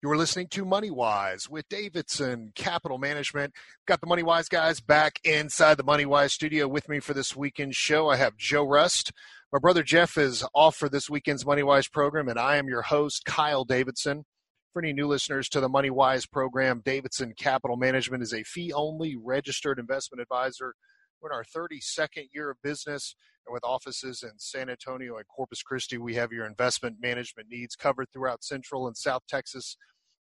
[0.00, 3.52] You're listening to Money Wise with Davidson Capital Management.
[3.84, 7.34] Got the Money Wise guys back inside the Money Wise studio with me for this
[7.34, 8.08] weekend show.
[8.08, 9.10] I have Joe Rust.
[9.52, 12.82] My brother Jeff is off for this weekend's Money Wise program, and I am your
[12.82, 14.24] host, Kyle Davidson.
[14.72, 18.72] For any new listeners to the Money Wise program, Davidson Capital Management is a fee
[18.72, 20.74] only registered investment advisor.
[21.20, 25.62] We're in our 32nd year of business, and with offices in San Antonio and Corpus
[25.62, 29.76] Christi, we have your investment management needs covered throughout Central and South Texas.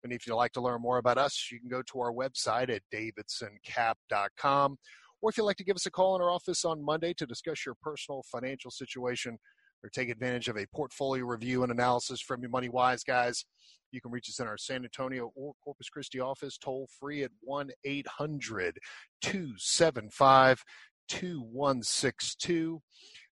[0.05, 2.69] And if you'd like to learn more about us, you can go to our website
[2.69, 4.77] at davidsoncap.com.
[5.23, 7.27] Or if you'd like to give us a call in our office on Monday to
[7.27, 9.39] discuss your personal financial situation
[9.83, 13.47] or take advantage of a portfolio review and analysis from your Money Wise guys,
[13.93, 17.31] you can reach us in our San Antonio or Corpus Christi office toll free at
[17.41, 18.79] 1 800
[19.23, 20.65] 275
[21.09, 22.83] 2162.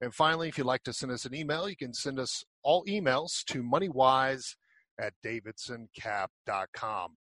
[0.01, 2.85] And finally, if you'd like to send us an email, you can send us all
[2.85, 4.55] emails to moneywise
[5.01, 7.17] at davidsoncap.com.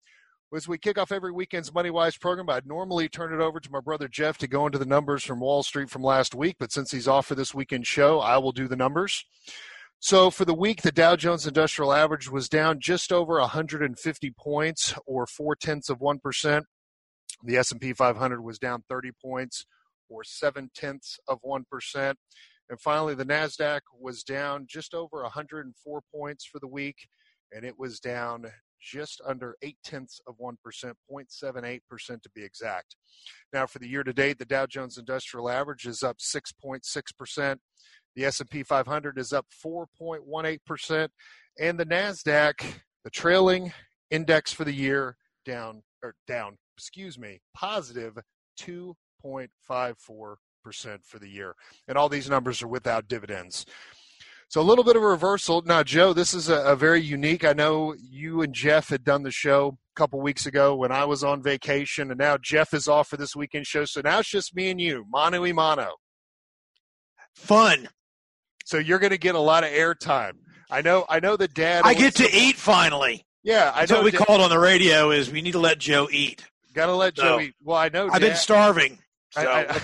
[0.56, 3.72] As we kick off every weekend's Money Wise program, I'd normally turn it over to
[3.72, 6.72] my brother Jeff to go into the numbers from Wall Street from last week, but
[6.72, 9.26] since he's off for this weekend show, I will do the numbers.
[10.00, 14.94] So for the week, the Dow Jones Industrial Average was down just over 150 points,
[15.06, 16.66] or four tenths of one percent.
[17.44, 19.66] The S&P 500 was down 30 points,
[20.08, 22.18] or seven tenths of one percent.
[22.70, 27.08] And finally, the Nasdaq was down just over 104 points for the week
[27.52, 28.46] and it was down
[28.80, 30.56] just under eight tenths of 1%,
[31.12, 31.82] 0.78%
[32.22, 32.96] to be exact.
[33.52, 37.58] Now, for the year to date, the Dow Jones Industrial Average is up 6.6%.
[38.16, 41.10] The S&P 500 is up 4.18%,
[41.60, 42.66] and the Nasdaq,
[43.04, 43.74] the trailing
[44.10, 48.18] index for the year, down or down, excuse me, positive
[48.60, 50.38] 2.54%
[51.04, 51.56] for the year.
[51.88, 53.66] And all these numbers are without dividends.
[54.50, 55.62] So a little bit of a reversal.
[55.64, 57.44] Now, Joe, this is a, a, very unique.
[57.44, 61.04] I know you and Jeff had done the show a couple weeks ago when I
[61.04, 63.84] was on vacation, and now Jeff is off for this weekend show.
[63.84, 65.96] So now it's just me and you, mano y mano.
[67.36, 67.90] Fun.
[68.66, 70.34] So you're going to get a lot of airtime.
[70.70, 71.06] I know.
[71.10, 71.84] I know the dad.
[71.86, 73.26] I get to eat finally.
[73.44, 73.98] Yeah, I That's know.
[73.98, 76.44] what we dad, called on the radio is we need to let Joe eat.
[76.74, 77.54] Got to let Joe eat.
[77.64, 78.10] Well, I know.
[78.12, 79.00] I've been starving.
[79.32, 79.42] So.
[79.42, 79.82] I, I,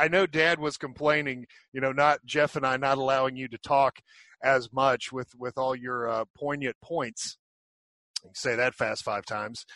[0.00, 3.58] I know Dad was complaining, you know, not Jeff and I not allowing you to
[3.58, 4.00] talk
[4.42, 7.36] as much with with all your uh, poignant points.
[8.34, 9.66] say that fast five times.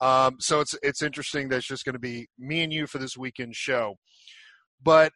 [0.00, 2.98] Um, so it's it's interesting that it's just going to be me and you for
[2.98, 3.96] this weekend show.
[4.82, 5.12] But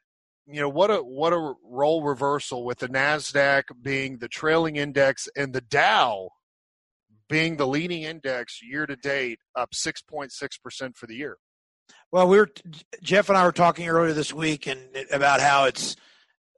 [0.47, 5.29] you know what a what a role reversal with the Nasdaq being the trailing index
[5.37, 6.29] and the Dow
[7.29, 11.39] being the leading index year to date, up 6.6% for the year.
[12.13, 12.49] Well, we were
[13.03, 14.81] Jeff and I were talking earlier this week and
[15.11, 15.97] about how it's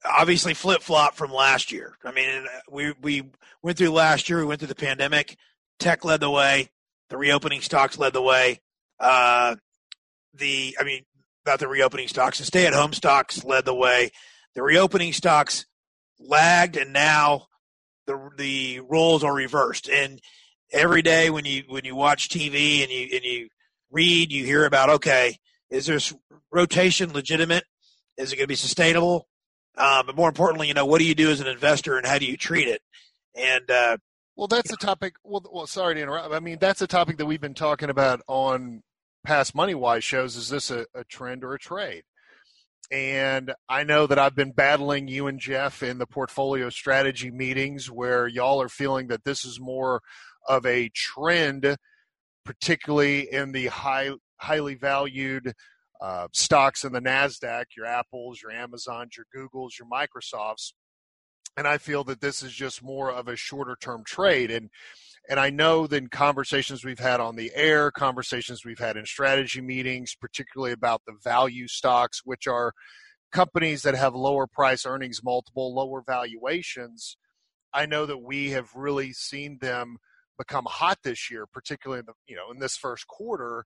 [0.05, 1.97] obviously flip flop from last year.
[2.05, 3.31] I mean, we we
[3.63, 4.39] went through last year.
[4.39, 5.37] We went through the pandemic.
[5.79, 6.71] Tech led the way.
[7.09, 8.61] The reopening stocks led the way.
[8.99, 9.57] Uh,
[10.35, 11.05] the I mean,
[11.47, 12.39] not the reopening stocks.
[12.39, 14.11] The stay at home stocks led the way.
[14.55, 15.67] The reopening stocks
[16.19, 17.47] lagged, and now
[18.07, 19.89] the the roles are reversed.
[19.89, 20.21] And
[20.73, 23.49] every day when you when you watch TV and you and you
[23.91, 25.39] read, you hear about okay,
[25.71, 26.15] is this
[26.51, 27.65] rotation legitimate?
[28.17, 29.29] Is it going to be sustainable?
[29.77, 32.19] Uh, but more importantly, you know, what do you do as an investor and how
[32.19, 32.81] do you treat it?
[33.35, 33.99] And uh,
[34.37, 35.17] well, that's a topic.
[35.23, 36.33] Well, well, sorry to interrupt.
[36.33, 38.83] I mean, that's a topic that we've been talking about on
[39.25, 40.37] past Money Wise shows.
[40.37, 42.05] Is this a, a trend or a trade?
[42.91, 47.91] And I know that I've been battling you and Jeff in the portfolio strategy meetings
[47.91, 50.03] where y'all are feeling that this is more
[50.47, 51.77] of a trend,
[52.47, 55.53] particularly in the high, highly valued
[56.01, 60.73] uh, stocks in the NASDAQ, your Apples, your Amazons, your Googles, your Microsofts.
[61.57, 64.51] And I feel that this is just more of a shorter term trade.
[64.51, 64.71] And
[65.29, 69.61] and I know that conversations we've had on the air, conversations we've had in strategy
[69.61, 72.73] meetings, particularly about the value stocks, which are
[73.33, 77.17] companies that have lower price earnings multiple, lower valuations.
[77.75, 79.97] I know that we have really seen them
[80.39, 83.65] become hot this year, particularly in the you know in this first quarter.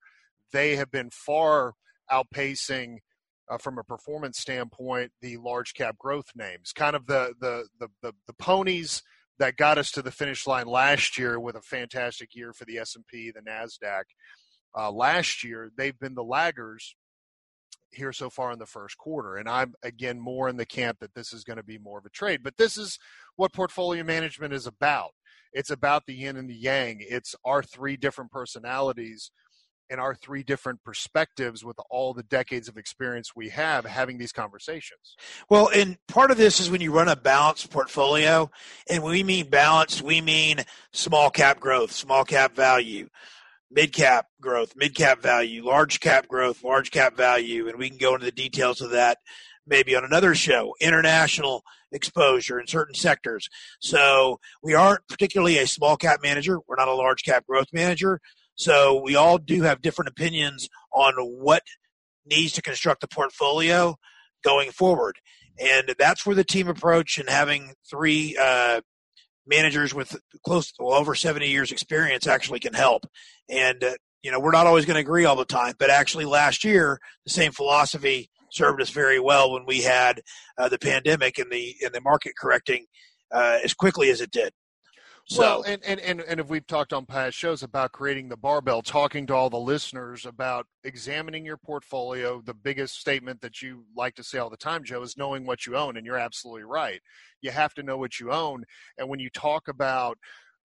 [0.52, 1.74] They have been far
[2.10, 2.98] outpacing
[3.50, 7.88] uh, from a performance standpoint the large cap growth names kind of the, the the
[8.02, 9.02] the the, ponies
[9.38, 12.78] that got us to the finish line last year with a fantastic year for the
[12.78, 14.04] S&P the Nasdaq
[14.78, 16.94] uh, last year they've been the laggers
[17.92, 19.36] here so far in the first quarter.
[19.36, 22.06] And I'm again more in the camp that this is going to be more of
[22.06, 22.42] a trade.
[22.42, 22.98] But this is
[23.36, 25.10] what portfolio management is about.
[25.52, 26.98] It's about the yin and the yang.
[27.00, 29.30] It's our three different personalities
[29.90, 34.32] and our three different perspectives with all the decades of experience we have having these
[34.32, 35.16] conversations.
[35.48, 38.50] Well, and part of this is when you run a balanced portfolio,
[38.88, 40.60] and when we mean balanced, we mean
[40.92, 43.08] small cap growth, small cap value,
[43.70, 47.98] mid cap growth, mid cap value, large cap growth, large cap value, and we can
[47.98, 49.18] go into the details of that
[49.66, 51.62] maybe on another show, international
[51.92, 53.48] exposure in certain sectors.
[53.80, 56.58] So we aren't particularly a small cap manager.
[56.66, 58.20] We're not a large cap growth manager.
[58.54, 61.62] So we all do have different opinions on what
[62.26, 63.96] needs to construct the portfolio
[64.44, 65.16] going forward.
[65.58, 68.80] And that's where the team approach and having three uh,
[69.50, 73.04] managers with close to well, over 70 years experience actually can help.
[73.50, 73.92] And, uh,
[74.22, 77.00] you know, we're not always going to agree all the time, but actually last year,
[77.24, 80.22] the same philosophy served us very well when we had
[80.56, 82.86] uh, the pandemic and the and the market correcting
[83.32, 84.52] uh, as quickly as it did.
[85.30, 88.36] So, well, and, and, and, and if we've talked on past shows about creating the
[88.36, 93.84] barbell, talking to all the listeners about examining your portfolio, the biggest statement that you
[93.96, 95.96] like to say all the time, Joe, is knowing what you own.
[95.96, 97.00] And you're absolutely right.
[97.40, 98.64] You have to know what you own.
[98.98, 100.18] And when you talk about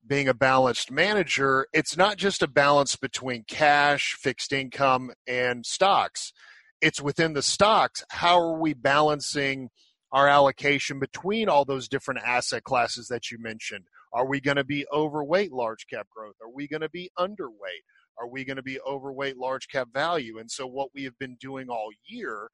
[0.08, 6.34] being a balanced manager, it's not just a balance between cash, fixed income, and stocks
[6.82, 8.04] it's within the stocks.
[8.10, 9.70] How are we balancing
[10.12, 13.86] our allocation between all those different asset classes that you mentioned?
[14.16, 16.36] Are we going to be overweight large cap growth?
[16.42, 17.84] Are we going to be underweight?
[18.18, 20.38] Are we going to be overweight large cap value?
[20.40, 22.48] And so, what we have been doing all year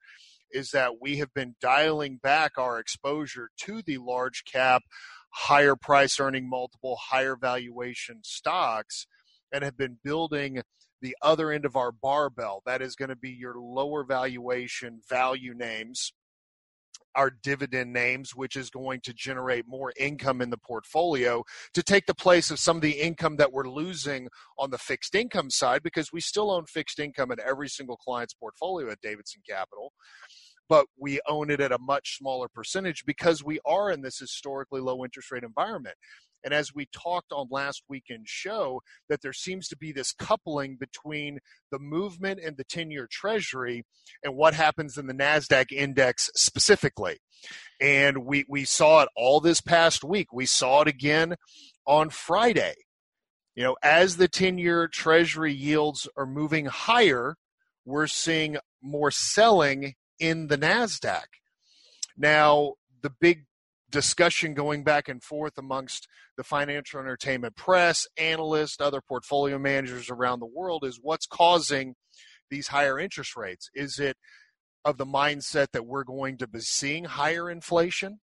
[0.50, 4.82] is that we have been dialing back our exposure to the large cap,
[5.30, 9.06] higher price earning multiple, higher valuation stocks
[9.52, 10.62] and have been building
[11.00, 12.62] the other end of our barbell.
[12.66, 16.12] That is going to be your lower valuation value names,
[17.14, 21.44] our dividend names, which is going to generate more income in the portfolio
[21.74, 24.28] to take the place of some of the income that we're losing
[24.58, 28.34] on the fixed income side because we still own fixed income in every single client's
[28.34, 29.92] portfolio at Davidson Capital.
[30.68, 34.80] But we own it at a much smaller percentage because we are in this historically
[34.80, 35.96] low interest rate environment.
[36.44, 40.76] And as we talked on last weekend's show, that there seems to be this coupling
[40.76, 41.38] between
[41.70, 43.84] the movement in the 10 year treasury
[44.22, 47.18] and what happens in the NASDAQ index specifically.
[47.80, 50.32] And we, we saw it all this past week.
[50.32, 51.36] We saw it again
[51.86, 52.74] on Friday.
[53.54, 57.36] You know, as the 10 year treasury yields are moving higher,
[57.84, 61.24] we're seeing more selling in the NASDAQ.
[62.16, 63.44] Now, the big
[63.92, 70.40] discussion going back and forth amongst the financial entertainment press, analysts, other portfolio managers around
[70.40, 71.94] the world is what's causing
[72.50, 73.70] these higher interest rates?
[73.74, 74.16] Is it
[74.84, 78.18] of the mindset that we're going to be seeing higher inflation?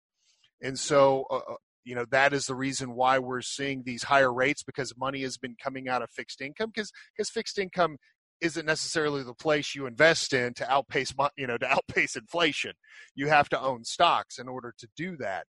[0.62, 4.34] And so, uh, uh you know, that is the reason why we're seeing these higher
[4.34, 7.98] rates because money has been coming out of fixed income because because fixed income
[8.42, 12.74] isn't necessarily the place you invest in to outpace you know to outpace inflation.
[13.16, 15.46] You have to own stocks in order to do that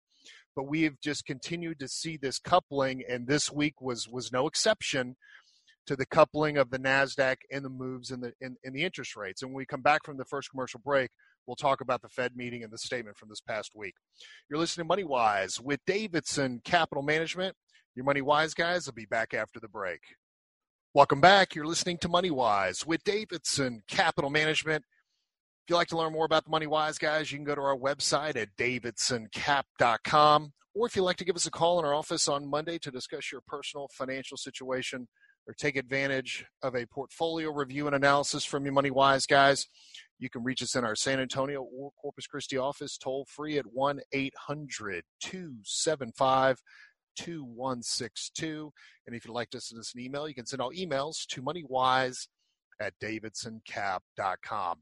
[0.57, 4.47] but we have just continued to see this coupling, and this week was was no
[4.47, 5.15] exception
[5.85, 9.15] to the coupling of the Nasdaq and the moves in the in, in the interest
[9.15, 9.43] rates.
[9.43, 11.11] And when we come back from the first commercial break,
[11.45, 13.93] we'll talk about the Fed meeting and the statement from this past week.
[14.49, 17.55] You're listening to Money Wise with Davidson Capital Management.
[17.93, 19.99] Your Money Wise guys will be back after the break.
[20.95, 21.53] Welcome back.
[21.53, 24.85] You're listening to Money Wise with Davidson Capital Management.
[25.67, 27.59] If you'd like to learn more about the Money Wise guys, you can go to
[27.59, 30.53] our website at davidsoncap.com.
[30.73, 32.89] Or if you'd like to give us a call in our office on Monday to
[32.89, 35.09] discuss your personal financial situation
[35.45, 39.67] or take advantage of a portfolio review and analysis from your Money Wise guys,
[40.19, 43.65] you can reach us in our San Antonio or Corpus Christi office toll free at
[43.65, 46.61] 1 800 275
[47.17, 48.71] 2162.
[49.05, 51.41] And if you'd like to send us an email, you can send all emails to
[51.41, 52.27] moneywise
[52.79, 54.77] at davidsoncap.com.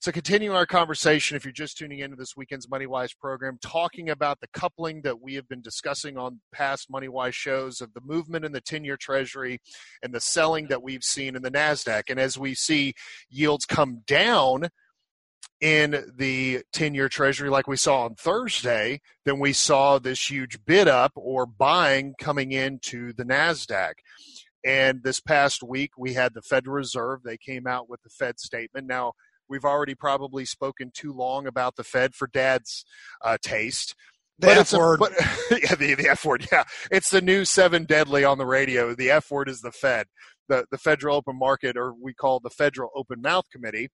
[0.00, 4.38] So, continuing our conversation, if you're just tuning into this weekend's MoneyWise program, talking about
[4.40, 8.52] the coupling that we have been discussing on past MoneyWise shows of the movement in
[8.52, 9.58] the 10 year Treasury
[10.00, 12.04] and the selling that we've seen in the NASDAQ.
[12.10, 12.94] And as we see
[13.28, 14.68] yields come down,
[15.60, 20.64] in the 10 year treasury like we saw on Thursday, then we saw this huge
[20.64, 23.94] bid up or buying coming into the NASDAQ.
[24.64, 27.22] And this past week, we had the Federal Reserve.
[27.22, 28.86] They came out with the Fed statement.
[28.86, 29.12] Now,
[29.48, 32.84] We've already probably spoken too long about the Fed for Dad's
[33.24, 33.94] uh, taste.
[34.38, 34.98] The but F word.
[35.00, 35.12] But,
[35.50, 36.46] yeah, the, the F word.
[36.52, 38.94] Yeah, it's the new seven deadly on the radio.
[38.94, 40.06] The F word is the Fed,
[40.48, 43.88] the the Federal Open Market, or we call the Federal Open Mouth Committee.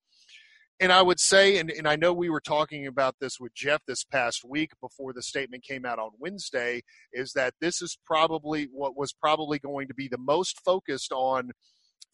[0.80, 3.82] And I would say, and, and I know we were talking about this with Jeff
[3.86, 8.68] this past week before the statement came out on Wednesday, is that this is probably
[8.72, 11.52] what was probably going to be the most focused on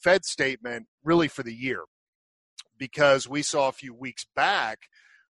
[0.02, 1.84] Fed statement really for the year.
[2.78, 4.80] Because we saw a few weeks back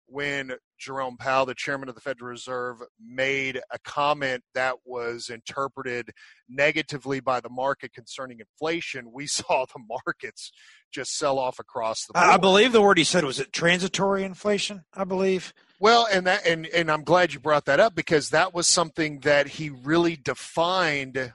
[0.08, 6.12] when Jerome Powell, the chairman of the Federal Reserve, made a comment that was interpreted
[6.50, 10.52] negatively by the market concerning inflation, we saw the markets
[10.92, 12.26] just sell off across the board.
[12.26, 15.54] I believe the word he said was it transitory inflation, I believe.
[15.80, 19.20] Well, and that and and I'm glad you brought that up because that was something
[19.20, 21.34] that he really defined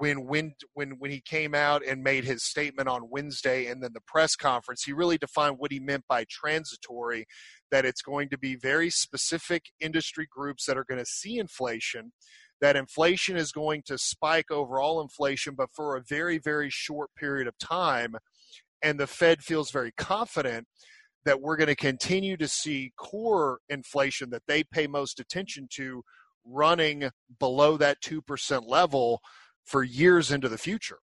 [0.00, 3.92] when when when when he came out and made his statement on Wednesday and then
[3.92, 7.26] the press conference, he really defined what he meant by transitory
[7.70, 12.12] that it's going to be very specific industry groups that are going to see inflation
[12.62, 17.46] that inflation is going to spike overall inflation but for a very very short period
[17.46, 18.14] of time.
[18.82, 20.66] And the Fed feels very confident
[21.26, 26.02] that we're going to continue to see core inflation that they pay most attention to
[26.46, 29.20] running below that 2% level
[29.64, 30.98] for years into the future.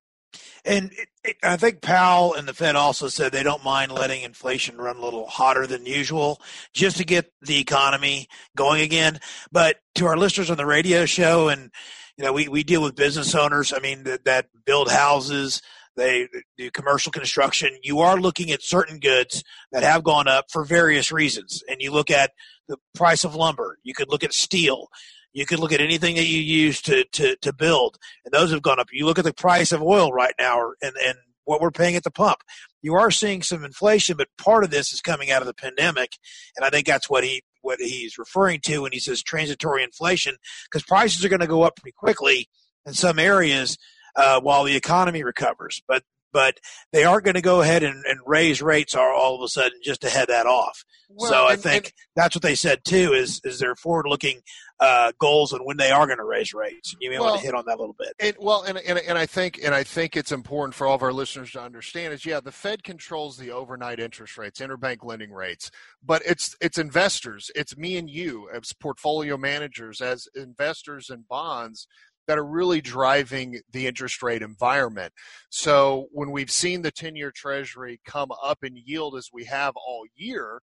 [0.65, 4.23] And it, it, I think Powell and the Fed also said they don't mind letting
[4.23, 6.41] inflation run a little hotter than usual
[6.73, 9.19] just to get the economy going again.
[9.51, 11.71] But to our listeners on the radio show, and
[12.17, 13.73] you know, we, we deal with business owners.
[13.73, 15.61] I mean, that, that build houses,
[15.95, 17.77] they do commercial construction.
[17.83, 21.63] You are looking at certain goods that have gone up for various reasons.
[21.69, 22.31] And you look at
[22.67, 23.77] the price of lumber.
[23.83, 24.87] You could look at steel.
[25.35, 28.61] You could look at anything that you use to, to, to build, and those have
[28.61, 28.87] gone up.
[28.93, 32.05] You look at the price of oil right now and, and what we're paying at
[32.05, 32.37] the pump.
[32.81, 36.13] You are seeing some inflation, but part of this is coming out of the pandemic,
[36.55, 40.37] and I think that's what he what he's referring to when he says transitory inflation,
[40.69, 42.47] because prices are going to go up pretty quickly
[42.85, 43.77] in some areas
[44.15, 45.81] uh, while the economy recovers.
[45.85, 46.03] But
[46.35, 46.59] but
[46.91, 49.79] they aren't going to go ahead and, and raise rates all, all, of a sudden
[49.81, 50.83] just to head that off.
[51.09, 54.41] Well, so I think and, that's what they said too is is their forward looking
[54.81, 56.93] uh, goals and when they are going to raise rates.
[56.99, 58.15] You may well, want to hit on that a little bit.
[58.19, 61.03] And, well, and, and and I think and I think it's important for all of
[61.03, 65.31] our listeners to understand is yeah, the Fed controls the overnight interest rates, interbank lending
[65.31, 65.71] rates,
[66.03, 71.87] but it's it's investors, it's me and you as portfolio managers, as investors in bonds
[72.27, 75.13] that are really driving the interest rate environment.
[75.49, 79.73] So when we've seen the 10 year treasury come up in yield as we have
[79.75, 80.61] all year,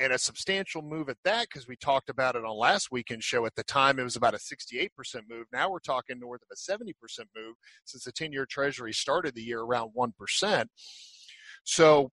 [0.00, 3.44] and a substantial move at that because we talked about it on last weekend show
[3.44, 4.88] at the time it was about a 68%
[5.28, 6.94] move now we're talking north of a 70%
[7.36, 10.66] move since the 10 year treasury started the year around 1%
[11.64, 12.10] so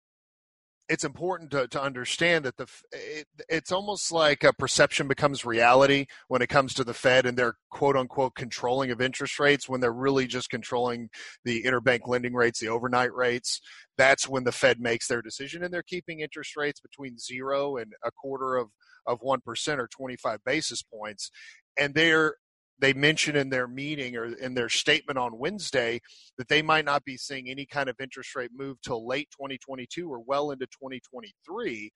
[0.90, 6.06] it's important to, to understand that the it, it's almost like a perception becomes reality
[6.26, 9.80] when it comes to the Fed and their quote unquote controlling of interest rates when
[9.80, 11.08] they're really just controlling
[11.44, 13.60] the interbank lending rates, the overnight rates.
[13.96, 17.92] That's when the Fed makes their decision, and they're keeping interest rates between zero and
[18.04, 18.70] a quarter of
[19.06, 21.30] of one percent or twenty five basis points,
[21.78, 22.34] and they're
[22.80, 26.00] they mentioned in their meeting or in their statement on Wednesday
[26.38, 30.08] that they might not be seeing any kind of interest rate move till late 2022
[30.08, 31.90] or well into 2023.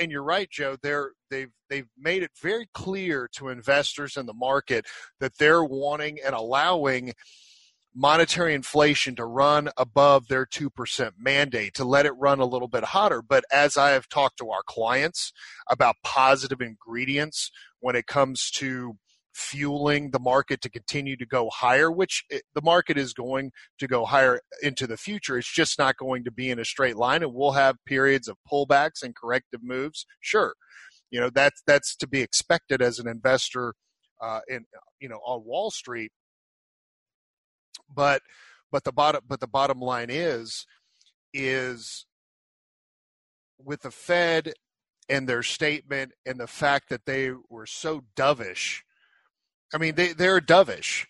[0.00, 0.76] And you're right, Joe.
[0.80, 4.86] They're they've they've made it very clear to investors in the market
[5.18, 7.14] that they're wanting and allowing
[7.94, 12.84] monetary inflation to run above their 2% mandate, to let it run a little bit
[12.84, 13.22] hotter.
[13.22, 15.32] But as I have talked to our clients
[15.68, 18.96] about positive ingredients when it comes to
[19.38, 23.86] fueling the market to continue to go higher, which it, the market is going to
[23.86, 25.38] go higher into the future.
[25.38, 28.36] It's just not going to be in a straight line, and we'll have periods of
[28.50, 30.06] pullbacks and corrective moves.
[30.20, 30.54] Sure,
[31.10, 33.74] you know that's that's to be expected as an investor
[34.20, 34.64] uh, in
[35.00, 36.10] you know on Wall Street.
[37.94, 38.22] But
[38.72, 40.66] but the bottom but the bottom line is
[41.32, 42.06] is
[43.58, 44.52] with the Fed
[45.08, 48.82] and their statement and the fact that they were so dovish
[49.72, 51.06] I mean, they, they're dovish.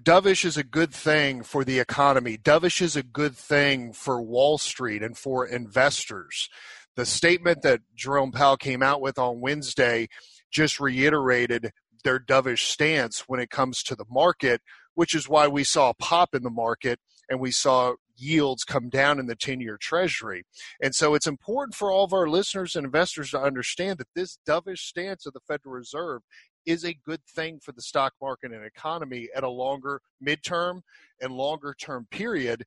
[0.00, 2.36] Dovish is a good thing for the economy.
[2.36, 6.48] Dovish is a good thing for Wall Street and for investors.
[6.96, 10.08] The statement that Jerome Powell came out with on Wednesday
[10.50, 11.72] just reiterated
[12.04, 14.60] their dovish stance when it comes to the market,
[14.94, 18.88] which is why we saw a pop in the market and we saw yields come
[18.88, 20.44] down in the 10 year treasury.
[20.80, 24.38] And so it's important for all of our listeners and investors to understand that this
[24.46, 26.22] dovish stance of the Federal Reserve
[26.66, 30.82] is a good thing for the stock market and economy at a longer midterm
[31.20, 32.64] and longer term period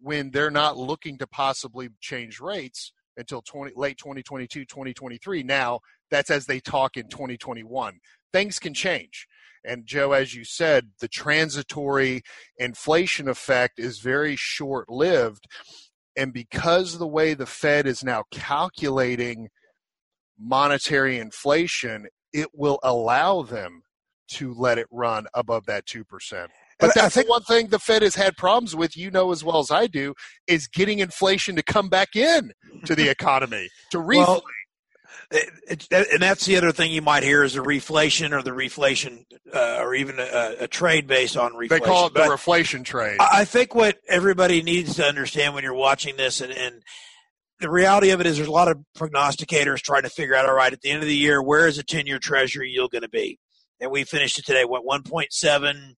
[0.00, 6.30] when they're not looking to possibly change rates until 20, late 2022 2023 now that's
[6.30, 7.98] as they talk in 2021
[8.32, 9.26] things can change.
[9.64, 12.22] And joe as you said the transitory
[12.58, 15.46] inflation effect is very short lived
[16.16, 19.48] And because the way the Fed is now calculating
[20.38, 23.84] monetary inflation, it will allow them
[24.26, 26.04] to let it run above that 2%.
[26.80, 29.44] But that's think, the one thing the Fed has had problems with, you know as
[29.44, 30.14] well as I do,
[30.48, 32.52] is getting inflation to come back in
[32.84, 34.26] to the economy, to reflate.
[34.26, 34.42] Well,
[35.30, 35.48] it,
[35.90, 39.24] it, and that's the other thing you might hear is a reflation or the reflation
[39.54, 41.68] uh, or even a, a, trade based on reflation.
[41.68, 43.16] They call it the but reflation trade.
[43.20, 46.82] I think what everybody needs to understand when you're watching this and, and
[47.64, 50.54] the reality of it is there's a lot of prognosticators trying to figure out all
[50.54, 53.00] right at the end of the year where is a 10 year treasury yield going
[53.00, 53.38] to be
[53.80, 55.94] and we finished it today what 1.7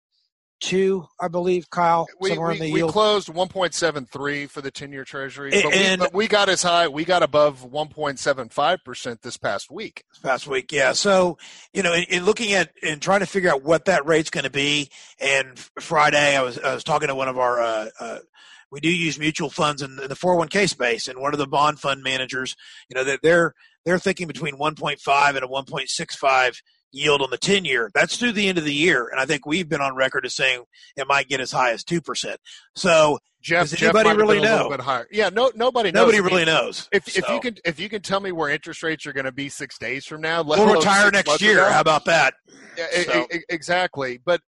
[0.61, 2.07] two, I believe, Kyle.
[2.21, 6.07] We, somewhere we, in the we closed 1.73 for the 10-year Treasury, but, and, we,
[6.07, 6.89] but we got as high.
[6.89, 10.05] We got above 1.75 percent this past week.
[10.13, 10.93] This past week, yeah.
[10.93, 11.37] So
[11.75, 14.45] you know, in, in looking at and trying to figure out what that rate's going
[14.45, 14.89] to be,
[15.21, 17.61] and Friday I was I was talking to one of our.
[17.61, 18.19] Uh, uh,
[18.71, 21.79] we do use mutual funds in, in the 401k space, and one of the bond
[21.79, 22.57] fund managers,
[22.89, 23.55] you know, that they're
[23.85, 26.57] they're thinking between 1.5 and a 1.65
[26.93, 27.91] yield on the 10 year.
[27.95, 29.09] That's through the end of the year.
[29.09, 30.65] And I think we've been on record as saying
[30.97, 32.37] it might get as high as 2%.
[32.75, 34.77] So Jeff, does anybody Jeff really know?
[35.13, 36.01] Yeah, no, nobody knows.
[36.01, 36.89] Nobody really knows.
[36.91, 37.21] If, so.
[37.21, 39.49] if you can, if you can tell me where interest rates are going to be
[39.49, 41.59] six days from now, we'll retire next year.
[41.59, 42.35] Ago, How about that?
[42.77, 43.29] Yeah, so.
[43.49, 44.19] exactly.
[44.25, 44.41] But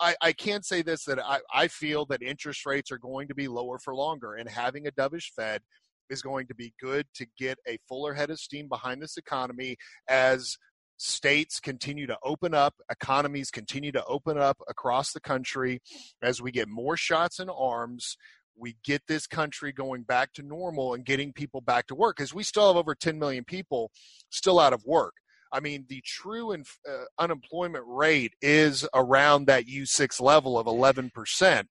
[0.00, 3.34] I, I can say this that I, I feel that interest rates are going to
[3.34, 5.62] be lower for longer, and having a dovish Fed
[6.10, 9.76] is going to be good to get a fuller head of steam behind this economy
[10.08, 10.56] as
[10.98, 15.80] states continue to open up, economies continue to open up across the country
[16.22, 18.16] as we get more shots in arms.
[18.58, 22.32] We get this country going back to normal and getting people back to work because
[22.32, 23.90] we still have over 10 million people
[24.30, 25.14] still out of work.
[25.52, 31.64] I mean, the true inf- uh, unemployment rate is around that U6 level of 11%.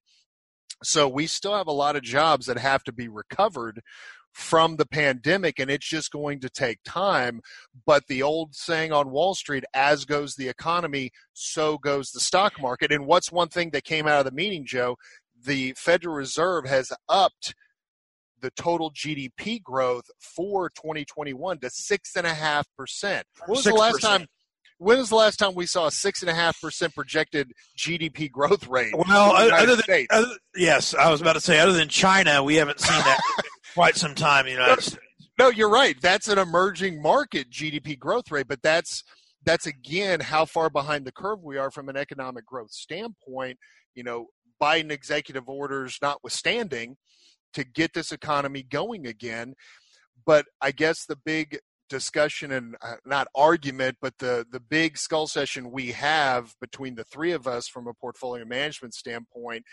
[0.83, 3.81] So we still have a lot of jobs that have to be recovered
[4.33, 7.39] from the pandemic and it's just going to take time.
[7.85, 12.59] But the old saying on wall street as goes the economy so goes the stock
[12.59, 12.91] market.
[12.91, 14.97] And what's one thing that came out of the meeting joe?
[15.41, 17.55] The federal reserve has upped
[18.41, 23.69] the total gdp growth for 2021 to six and a half percent what was 6%.
[23.69, 24.27] the last time
[24.77, 28.29] when was the last time we saw a six and a half percent projected GDP
[28.29, 28.93] growth rate?
[28.93, 32.81] Well, other than, other, yes, I was about to say, other than China, we haven't
[32.81, 33.19] seen that
[33.73, 35.05] quite some time in the United States.
[35.37, 35.95] No, you're right.
[36.01, 39.03] That's an emerging market GDP growth rate, but that's
[39.43, 43.57] that's again how far behind the curve we are from an economic growth standpoint.
[43.95, 44.27] You know,
[44.61, 46.97] Biden executive orders notwithstanding,
[47.55, 49.53] to get this economy going again.
[50.25, 55.27] But I guess the big discussion and uh, not argument, but the the big skull
[55.27, 59.63] session we have between the three of us from a portfolio management standpoint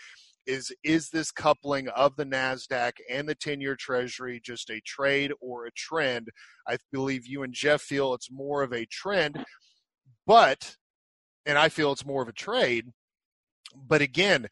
[0.45, 5.65] is is this coupling of the Nasdaq and the 10-year treasury just a trade or
[5.65, 6.29] a trend?
[6.67, 9.43] I believe you and Jeff feel it's more of a trend,
[10.27, 10.75] but
[11.45, 12.87] and I feel it's more of a trade.
[13.75, 14.47] But again,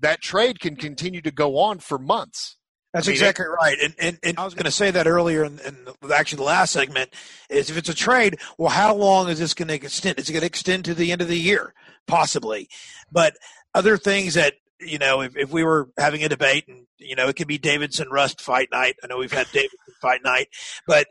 [0.00, 2.57] that trade can continue to go on for months.
[2.92, 3.76] That's I mean, exactly it, right.
[3.82, 6.44] And, and, and I was going to say that earlier in, in the, actually the
[6.44, 7.10] last segment
[7.50, 10.18] is if it's a trade, well, how long is this going to extend?
[10.18, 11.74] Is it going to extend to the end of the year?
[12.06, 12.68] Possibly.
[13.12, 13.34] But
[13.74, 17.28] other things that you know, if, if we were having a debate and, you know,
[17.28, 18.96] it could be Davidson Rust fight night.
[19.02, 20.48] I know we've had Davidson fight night,
[20.86, 21.06] but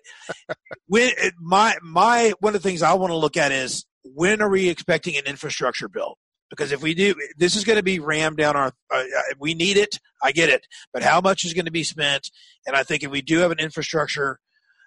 [0.87, 4.49] when my, my, one of the things I want to look at is when are
[4.49, 6.17] we expecting an infrastructure bill?
[6.49, 9.53] Because if we do, this is going to be rammed down our, uh, uh, we
[9.53, 9.99] need it.
[10.23, 12.31] I get it, but how much is going to be spent?
[12.65, 14.39] And I think if we do have an infrastructure,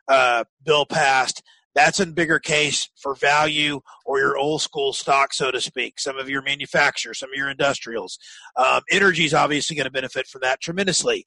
[0.09, 1.43] uh, bill passed,
[1.75, 6.01] that's a bigger case for value or your old school stock, so to speak.
[6.01, 8.19] Some of your manufacturers, some of your industrials.
[8.57, 11.27] Um, energy is obviously going to benefit from that tremendously.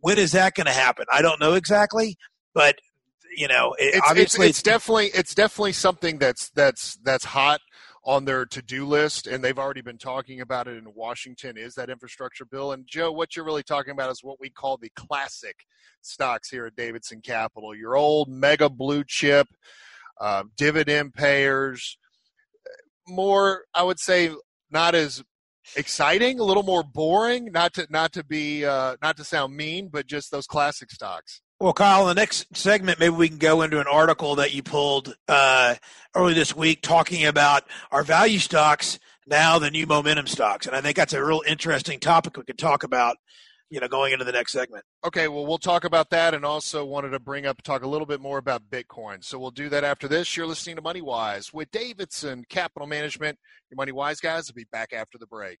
[0.00, 1.04] When is that going to happen?
[1.12, 2.16] I don't know exactly,
[2.54, 2.76] but
[3.36, 7.60] you know, it, it's, obviously, it's, it's definitely it's definitely something that's that's that's hot
[8.04, 11.88] on their to-do list and they've already been talking about it in Washington is that
[11.88, 12.72] infrastructure bill?
[12.72, 15.64] And Joe what you're really talking about is what we call the classic
[16.00, 17.74] stocks here at Davidson Capital.
[17.74, 19.46] Your old mega blue chip
[20.20, 21.96] uh, dividend payers
[23.06, 24.30] more I would say
[24.70, 25.22] not as
[25.76, 29.88] exciting a little more boring not to not to be uh, not to sound mean
[29.92, 33.62] but just those classic stocks well, Kyle, in the next segment, maybe we can go
[33.62, 35.76] into an article that you pulled uh,
[36.12, 38.98] early this week talking about our value stocks
[39.28, 42.58] now the new momentum stocks, and I think that's a real interesting topic we could
[42.58, 43.16] talk about.
[43.70, 44.84] You know, going into the next segment.
[45.02, 48.06] Okay, well, we'll talk about that, and also wanted to bring up talk a little
[48.06, 49.24] bit more about Bitcoin.
[49.24, 50.36] So we'll do that after this.
[50.36, 53.38] You're listening to Money Wise with Davidson Capital Management.
[53.70, 55.60] Your Money Wise guys will be back after the break.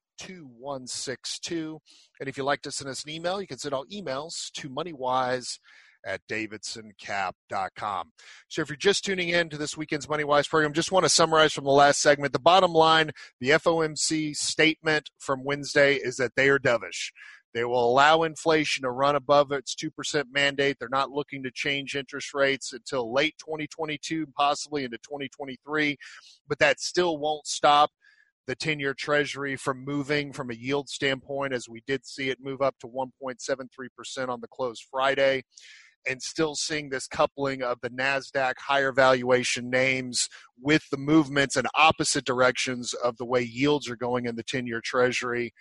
[0.21, 1.79] 2162.
[2.19, 4.69] And if you'd like to send us an email, you can send all emails to
[4.69, 5.57] moneywise
[6.05, 8.11] at davidsoncap.com.
[8.47, 11.53] So if you're just tuning in to this weekend's MoneyWise program, just want to summarize
[11.53, 12.33] from the last segment.
[12.33, 17.11] The bottom line, the FOMC statement from Wednesday is that they are dovish.
[17.53, 20.77] They will allow inflation to run above its 2% mandate.
[20.79, 25.97] They're not looking to change interest rates until late 2022, possibly into 2023,
[26.47, 27.91] but that still won't stop
[28.51, 32.37] the 10 year treasury from moving from a yield standpoint, as we did see it
[32.41, 35.43] move up to 1.73% on the close Friday,
[36.05, 40.27] and still seeing this coupling of the NASDAQ higher valuation names
[40.61, 44.67] with the movements in opposite directions of the way yields are going in the 10
[44.67, 45.53] year treasury.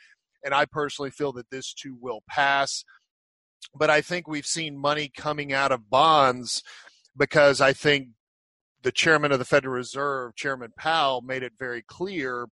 [0.45, 2.85] And I personally feel that this too will pass.
[3.73, 6.61] But I think we've seen money coming out of bonds
[7.17, 8.09] because I think
[8.83, 12.49] the chairman of the Federal Reserve, Chairman Powell, made it very clear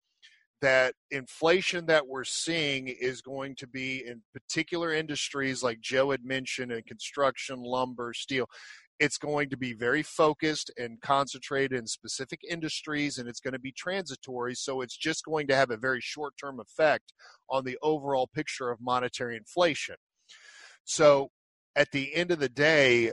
[0.63, 6.25] that inflation that we're seeing is going to be in particular industries like Joe had
[6.25, 8.47] mentioned in construction, lumber, steel.
[9.01, 13.59] It's going to be very focused and concentrated in specific industries and it's going to
[13.59, 14.55] be transitory.
[14.55, 17.13] So it's just going to have a very short term effect
[17.51, 19.97] on the overall picture of monetary inflation.
[20.85, 21.31] So
[21.75, 23.13] at the end of the day,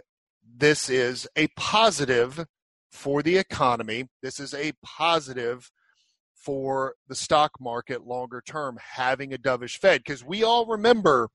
[0.58, 2.46] this is a positive
[2.92, 4.06] for the economy.
[4.22, 5.72] This is a positive
[6.40, 11.30] for the stock market longer term having a dovish Fed because we all remember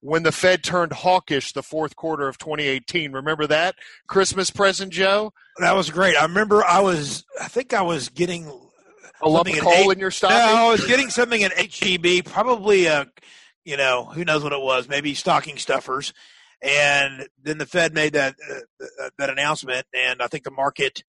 [0.00, 3.12] when the Fed turned hawkish the fourth quarter of 2018.
[3.12, 3.74] Remember that
[4.06, 5.32] Christmas present, Joe?
[5.58, 6.16] That was great.
[6.16, 8.46] I remember I was, I think I was getting
[9.20, 10.30] a lump of coal in your stock.
[10.30, 13.06] No, I was getting something at HEB, probably a,
[13.64, 16.12] you know, who knows what it was, maybe stocking stuffers.
[16.62, 21.02] And then the Fed made that uh, that announcement, and I think the market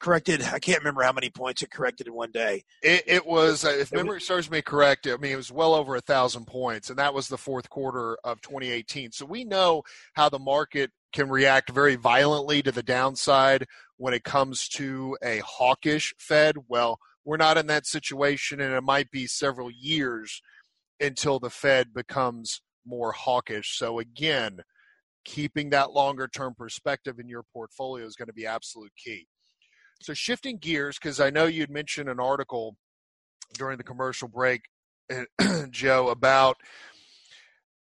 [0.00, 0.42] corrected.
[0.42, 2.64] I can't remember how many points it corrected in one day.
[2.82, 5.96] It, it was, uh, if memory serves me correct, I mean, it was well over
[5.96, 9.12] a thousand points, and that was the fourth quarter of 2018.
[9.12, 9.82] So we know
[10.14, 15.40] how the market can react very violently to the downside when it comes to a
[15.44, 16.56] hawkish Fed.
[16.68, 20.40] Well, we're not in that situation, and it might be several years
[21.00, 23.76] until the Fed becomes more hawkish.
[23.76, 24.60] So again,
[25.24, 29.26] keeping that longer term perspective in your portfolio is going to be absolute key.
[30.02, 32.76] So shifting gears, because I know you'd mentioned an article
[33.54, 34.62] during the commercial break,
[35.10, 35.24] eh,
[35.70, 36.56] Joe, about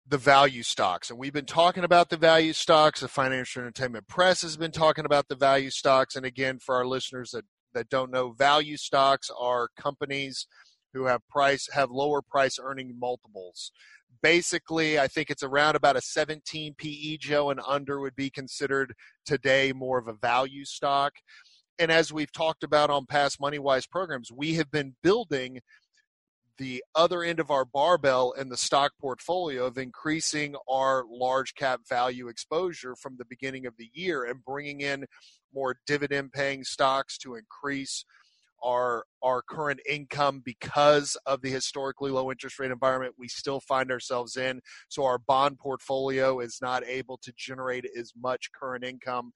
[0.07, 1.11] the value stocks.
[1.11, 3.01] And we've been talking about the value stocks.
[3.01, 6.17] The Financial Entertainment Press has been talking about the value stocks.
[6.17, 7.45] And again, for our listeners that,
[7.75, 10.47] that don't know, value stocks are companies
[10.95, 13.71] who have price have lower price earning multiples.
[14.23, 18.95] Basically, I think it's around about a 17 PE, Joe, and under would be considered
[19.27, 21.13] today more of a value stock
[21.79, 25.61] and as we've talked about on past MoneyWise programs, we have been building
[26.59, 31.81] the other end of our barbell in the stock portfolio of increasing our large cap
[31.89, 35.07] value exposure from the beginning of the year and bringing in
[35.55, 38.05] more dividend paying stocks to increase
[38.65, 43.93] our our current income because of the historically low interest rate environment we still find
[43.93, 44.61] ourselves in.
[44.89, 49.33] So our bond portfolio is not able to generate as much current income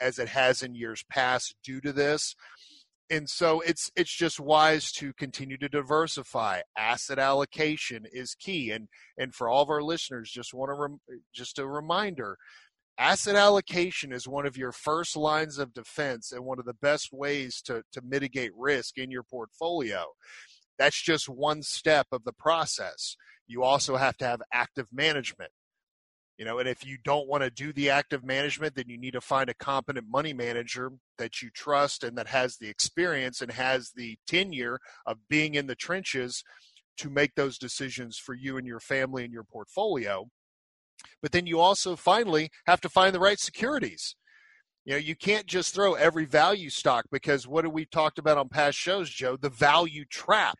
[0.00, 2.34] as it has in years past due to this.
[3.08, 6.62] And so it's it's just wise to continue to diversify.
[6.76, 8.72] Asset allocation is key.
[8.72, 10.98] And and for all of our listeners just want to rem,
[11.32, 12.36] just a reminder
[12.98, 17.12] asset allocation is one of your first lines of defense and one of the best
[17.12, 20.04] ways to to mitigate risk in your portfolio.
[20.78, 23.16] That's just one step of the process.
[23.46, 25.52] You also have to have active management
[26.38, 29.12] you know and if you don't want to do the active management then you need
[29.12, 33.52] to find a competent money manager that you trust and that has the experience and
[33.52, 36.42] has the tenure of being in the trenches
[36.96, 40.26] to make those decisions for you and your family and your portfolio.
[41.22, 44.16] But then you also finally have to find the right securities.
[44.84, 48.38] You know you can't just throw every value stock because what have we talked about
[48.38, 49.36] on past shows joe?
[49.36, 50.58] The value trap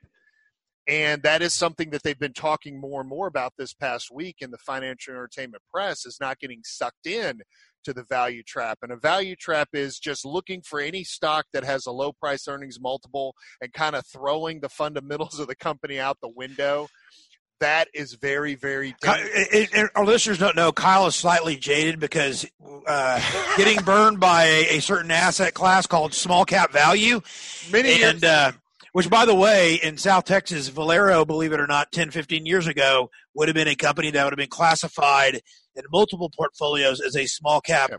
[0.88, 4.36] and that is something that they've been talking more and more about this past week
[4.40, 7.40] in the financial entertainment press is not getting sucked in
[7.84, 8.78] to the value trap.
[8.82, 12.46] And a value trap is just looking for any stock that has a low price
[12.46, 16.88] earnings multiple and kind of throwing the fundamentals of the company out the window.
[17.58, 22.46] that is very, very it, it, our listeners don't know Kyle is slightly jaded because
[22.86, 23.20] uh,
[23.56, 27.20] getting burned by a, a, certain asset class called small cap value.
[27.72, 28.52] Many and, uh,
[28.96, 32.66] which, by the way, in South Texas, Valero, believe it or not, 10, 15 years
[32.66, 35.42] ago, would have been a company that would have been classified
[35.74, 37.90] in multiple portfolios as a small cap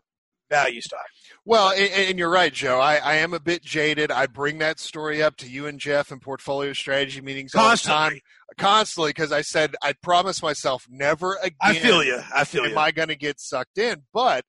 [0.49, 1.05] value stock.
[1.45, 2.79] Well, and, and you're right, Joe.
[2.79, 4.09] I, I, am a bit jaded.
[4.09, 7.95] I bring that story up to you and Jeff in portfolio strategy meetings constantly.
[7.95, 8.19] all the time,
[8.57, 11.57] constantly, because I said I promised myself never again.
[11.61, 12.19] I feel you.
[12.33, 12.77] I feel am you.
[12.79, 14.01] I going to get sucked in?
[14.15, 14.45] But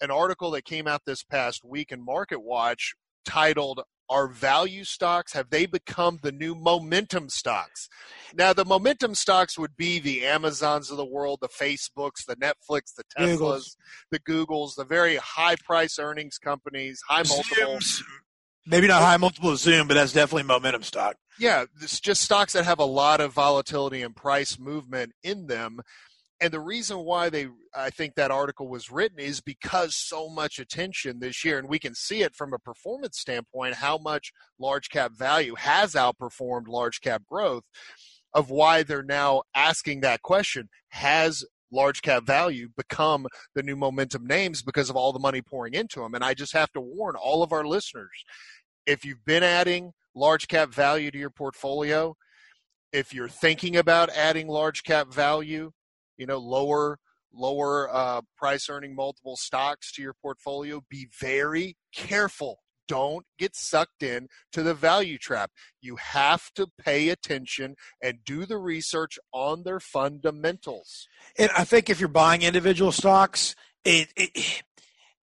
[0.00, 3.80] an article that came out this past week in Market Watch titled
[4.10, 5.32] are value stocks?
[5.32, 7.88] Have they become the new momentum stocks?
[8.34, 12.94] Now the momentum stocks would be the amazons of the world the facebooks the netflix
[12.96, 13.76] the teslas googles.
[14.10, 18.02] the googles the very high price earnings companies high multiples
[18.66, 21.16] maybe not high multiple zoom but that's definitely momentum stock.
[21.38, 25.80] Yeah it's just stocks that have a lot of volatility and price movement in them
[26.40, 30.58] and the reason why they i think that article was written is because so much
[30.58, 34.88] attention this year and we can see it from a performance standpoint how much large
[34.88, 37.64] cap value has outperformed large cap growth
[38.34, 40.68] of why they're now asking that question.
[40.90, 45.74] Has large cap value become the new momentum names because of all the money pouring
[45.74, 48.24] into them and i just have to warn all of our listeners
[48.86, 52.16] if you've been adding large cap value to your portfolio
[52.90, 55.70] if you're thinking about adding large cap value
[56.18, 56.98] you know lower
[57.32, 64.02] lower uh, price earning multiple stocks to your portfolio be very careful don't get sucked
[64.02, 65.50] in to the value trap
[65.80, 71.06] you have to pay attention and do the research on their fundamentals
[71.38, 73.54] and i think if you're buying individual stocks
[73.84, 74.62] it, it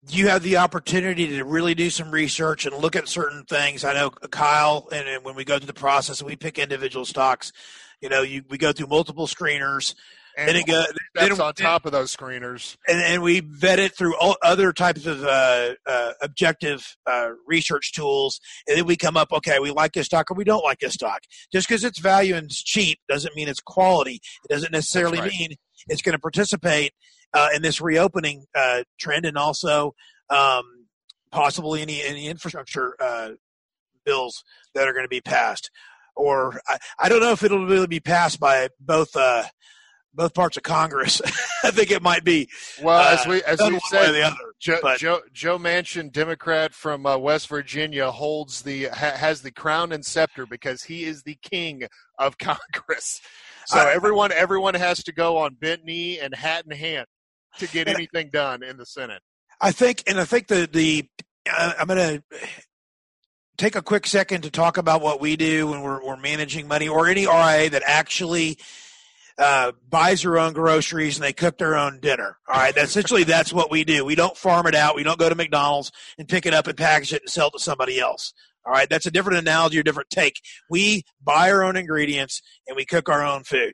[0.09, 3.85] you have the opportunity to really do some research and look at certain things.
[3.85, 7.05] I know Kyle, and, and when we go through the process and we pick individual
[7.05, 7.53] stocks,
[8.01, 9.95] you know, you, we go through multiple screeners.
[10.37, 13.95] And then it goes then, on top of those screeners, and, and we vet it
[13.95, 19.17] through all other types of uh, uh, objective uh, research tools, and then we come
[19.17, 19.33] up.
[19.33, 21.21] Okay, we like this stock or we don't like this stock.
[21.53, 24.21] Just because it's value and it's cheap doesn't mean it's quality.
[24.45, 25.31] It doesn't necessarily right.
[25.31, 25.51] mean
[25.89, 26.93] it's going to participate
[27.35, 29.95] uh, in this reopening uh, trend, and also
[30.31, 30.87] um,
[31.31, 33.31] possibly any any infrastructure uh,
[34.05, 35.71] bills that are going to be passed.
[36.15, 39.17] Or I, I, don't know if it'll really be passed by both
[40.15, 41.21] both parts of Congress.
[41.65, 42.49] I think it might be.
[42.83, 46.75] Well, uh, as we as we said, the other, Joe, but, Joe, Joe Manchin, Democrat
[46.75, 51.23] from uh, West Virginia, holds the ha, has the crown and scepter because he is
[51.23, 51.85] the king
[52.19, 53.21] of Congress.
[53.67, 57.07] So I, everyone everyone has to go on bent knee and hat in hand
[57.59, 59.23] to get anything done in the Senate.
[59.61, 61.09] I think, and I think the the
[61.51, 62.39] uh, I'm going to
[63.57, 66.89] take a quick second to talk about what we do when we're, we're managing money
[66.89, 68.59] or any RIA that actually
[69.39, 72.39] uh, buys their own groceries and they cook their own dinner.
[72.49, 72.77] All right.
[72.77, 74.05] Essentially, that's what we do.
[74.05, 74.97] We don't farm it out.
[74.97, 77.53] We don't go to McDonald's and pick it up and package it and sell it
[77.53, 78.33] to somebody else.
[78.65, 78.89] All right.
[78.89, 80.41] That's a different analogy or different take.
[80.71, 83.73] We buy our own ingredients and we cook our own food.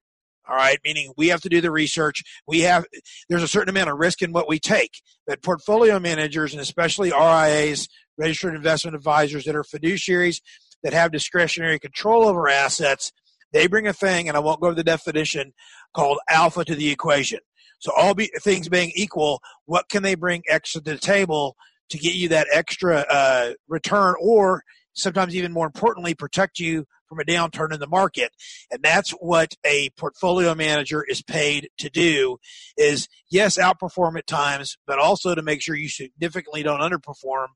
[0.49, 0.79] All right.
[0.85, 2.23] Meaning we have to do the research.
[2.47, 2.87] We have,
[3.29, 5.03] there's a certain amount of risk in what we take.
[5.27, 10.41] But portfolio managers and especially RIAs, registered investment advisors that are fiduciaries
[10.83, 13.13] that have discretionary control over assets
[13.53, 15.53] they bring a thing, and I won't go to the definition,
[15.95, 17.41] called alpha to the equation.
[17.81, 21.57] So all be, things being equal, what can they bring extra to the table
[21.91, 24.63] to get you that extra uh, return, or
[24.95, 28.33] sometimes even more importantly, protect you from a downturn in the market?
[28.71, 32.39] And that's what a portfolio manager is paid to do.
[32.77, 37.47] Is yes, outperform at times, but also to make sure you significantly don't underperform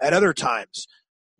[0.00, 0.86] at other times.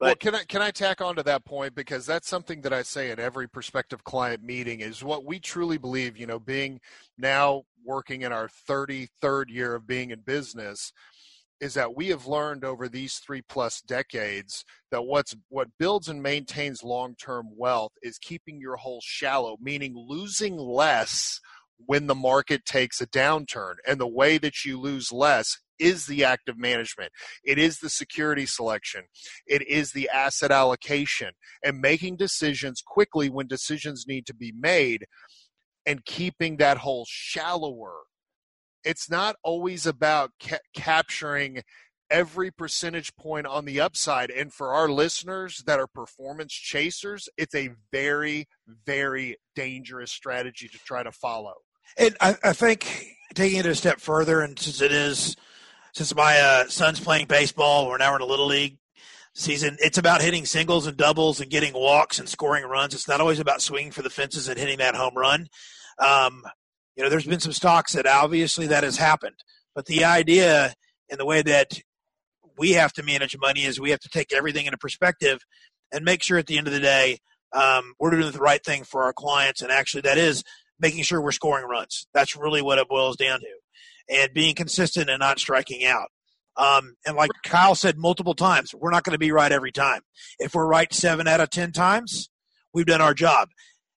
[0.03, 2.73] But well, can I can I tack on to that point because that's something that
[2.73, 6.17] I say at every prospective client meeting is what we truly believe.
[6.17, 6.81] You know, being
[7.17, 10.93] now working in our 33rd year of being in business,
[11.61, 16.21] is that we have learned over these three plus decades that what's what builds and
[16.21, 21.41] maintains long-term wealth is keeping your hole shallow meaning losing less
[21.79, 26.25] when the market takes a downturn and the way that you lose less is the
[26.25, 27.11] active management.
[27.45, 29.03] It is the security selection.
[29.47, 31.33] It is the asset allocation
[31.65, 35.07] and making decisions quickly when decisions need to be made
[35.85, 38.03] and keeping that hole shallower.
[38.85, 41.63] It's not always about ca- capturing
[42.12, 44.31] every percentage point on the upside.
[44.31, 48.46] And for our listeners that are performance chasers, it's a very,
[48.87, 51.55] very dangerous strategy to try to follow.
[51.96, 55.37] And I, I think taking it a step further, and since it is
[55.92, 58.79] since my uh, son's playing baseball, we're now in a little league
[59.35, 59.77] season.
[59.81, 62.94] It's about hitting singles and doubles and getting walks and scoring runs.
[62.94, 65.48] It's not always about swinging for the fences and hitting that home run.
[65.98, 66.44] Um,
[66.96, 69.37] you know, there's been some stocks that obviously that has happened,
[69.75, 70.75] but the idea
[71.11, 71.79] and the way that
[72.59, 75.41] we have to manage money is we have to take everything into perspective
[75.93, 77.19] and make sure at the end of the day
[77.53, 79.62] um, we're doing the right thing for our clients.
[79.62, 80.43] And actually, that is
[80.81, 82.07] making sure we're scoring runs.
[82.15, 86.09] That's really what it boils down to, and being consistent and not striking out.
[86.57, 90.03] Um, and like Kyle said multiple times, we're not going to be right every time.
[90.38, 92.29] If we're right seven out of ten times,
[92.75, 93.49] we've done our job.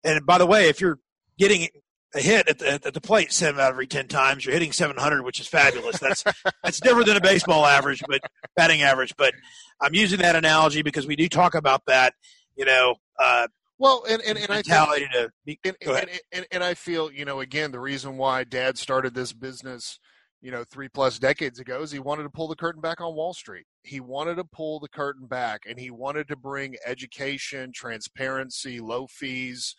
[0.04, 1.00] And by the way, if you're
[1.38, 1.68] getting
[2.13, 4.72] a hit at the, at the plate seven out of every ten times, you're hitting
[4.72, 6.00] 700, which is fabulous.
[6.00, 6.24] That's
[6.63, 8.22] that's different than a baseball average, but
[8.56, 9.15] batting average.
[9.18, 9.34] But
[9.82, 12.13] I'm using that analogy because we do talk about that.
[12.56, 16.63] You know, uh, well, and and, and I think, to be, and, and, and, and
[16.63, 20.00] I feel you know again the reason why Dad started this business
[20.46, 23.15] you know, three plus decades ago is he wanted to pull the curtain back on
[23.15, 23.65] Wall Street.
[23.82, 29.08] He wanted to pull the curtain back and he wanted to bring education, transparency, low
[29.08, 29.76] fees,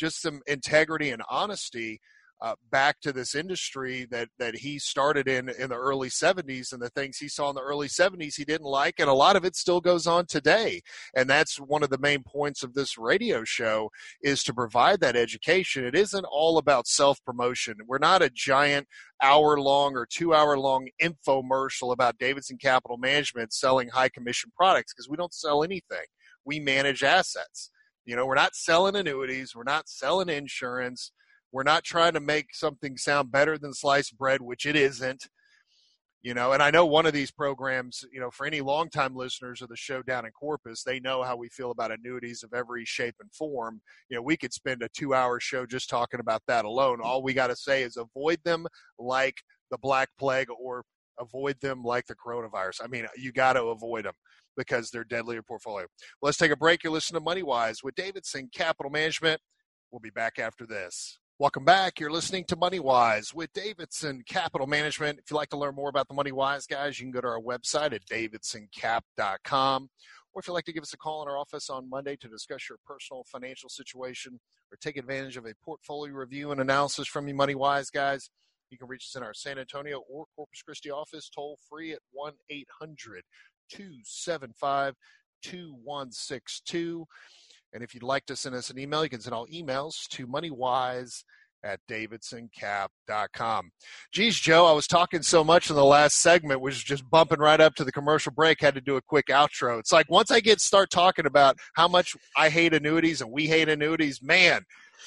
[0.00, 2.00] just some integrity and honesty
[2.42, 6.80] uh, back to this industry that that he started in in the early 70s and
[6.80, 9.44] the things he saw in the early 70s he didn't like and a lot of
[9.44, 10.80] it still goes on today.
[11.14, 13.90] And that's one of the main points of this radio show
[14.22, 15.84] is to provide that education.
[15.84, 18.86] It isn't all about self promotion we're not a giant
[19.22, 24.94] hour long or two hour long infomercial about Davidson Capital Management selling high commission products
[24.94, 26.06] because we don't sell anything.
[26.46, 27.70] We manage assets
[28.04, 31.12] you know we're not selling annuities we're not selling insurance
[31.52, 35.28] we're not trying to make something sound better than sliced bread, which it isn't.
[36.22, 39.62] You know, and I know one of these programs, you know, for any longtime listeners
[39.62, 42.84] of the show down in Corpus, they know how we feel about annuities of every
[42.84, 43.80] shape and form.
[44.10, 46.98] You know, we could spend a two hour show just talking about that alone.
[47.02, 48.66] All we got to say is avoid them
[48.98, 49.36] like
[49.70, 50.84] the Black Plague or
[51.20, 52.80] avoid them like the coronavirus.
[52.82, 54.14] I mean, you got to avoid them
[54.56, 55.86] because they're deadly portfolio.
[56.20, 56.82] Well, let's take a break.
[56.82, 59.40] You're listening to Money Wise with Davidson Capital Management.
[59.90, 61.18] We'll be back after this.
[61.38, 61.98] Welcome back.
[61.98, 65.18] You're listening to Money Wise with Davidson Capital Management.
[65.18, 67.28] If you'd like to learn more about the Money Wise guys, you can go to
[67.28, 69.88] our website at davidsoncap.com.
[70.32, 72.28] Or if you'd like to give us a call in our office on Monday to
[72.28, 74.38] discuss your personal financial situation
[74.70, 78.30] or take advantage of a portfolio review and analysis from you Money Wise guys,
[78.70, 82.00] you can reach us in our San Antonio or Corpus Christi office toll free at
[82.12, 83.22] 1 800
[83.70, 84.94] 275
[85.42, 87.06] 2162.
[87.72, 90.26] And if you'd like to send us an email, you can send all emails to
[90.26, 91.22] moneywise
[91.62, 93.70] at davidsoncap.com.
[94.12, 97.60] Geez, Joe, I was talking so much in the last segment, was just bumping right
[97.60, 99.78] up to the commercial break, had to do a quick outro.
[99.78, 103.46] It's like once I get start talking about how much I hate annuities and we
[103.46, 104.62] hate annuities, man,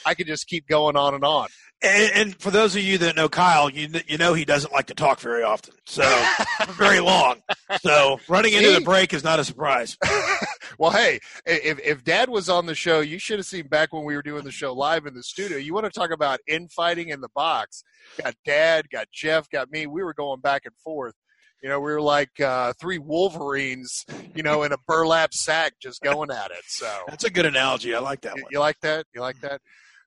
[0.06, 1.48] I could just keep going on and on.
[1.82, 4.86] And, and, for those of you that know Kyle, you you know he doesn't like
[4.86, 6.04] to talk very often, so
[6.70, 7.42] very long.
[7.82, 9.98] So running into the break is not a surprise.
[10.78, 14.04] well, hey, if if Dad was on the show, you should have seen back when
[14.04, 15.58] we were doing the show live in the studio.
[15.58, 17.84] You want to talk about infighting in the box?
[18.22, 19.88] Got Dad, got Jeff, got me.
[19.88, 21.16] We were going back and forth.
[21.62, 24.06] You know, we were like uh, three Wolverines,
[24.36, 26.64] you know, in a burlap sack, just going at it.
[26.68, 27.96] So that's a good analogy.
[27.96, 28.36] I like that.
[28.36, 28.52] You, one.
[28.52, 29.06] you like that?
[29.16, 29.62] You like that?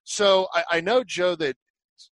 [0.05, 1.57] So I, I know, Joe, that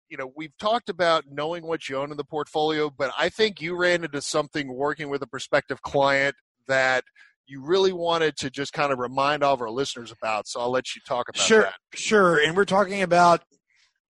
[0.09, 3.61] you know, we've talked about knowing what you own in the portfolio, but I think
[3.61, 6.35] you ran into something working with a prospective client
[6.67, 7.03] that
[7.49, 10.47] you really wanted to just kind of remind all of our listeners about.
[10.47, 11.75] So I'll let you talk about sure, that.
[11.93, 12.37] Sure.
[12.37, 13.41] And we're talking about,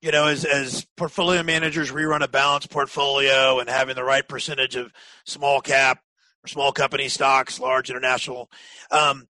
[0.01, 4.27] you know, as, as portfolio managers, we run a balanced portfolio and having the right
[4.27, 4.91] percentage of
[5.25, 5.99] small cap
[6.43, 8.49] or small company stocks, large international.
[8.91, 9.27] Um,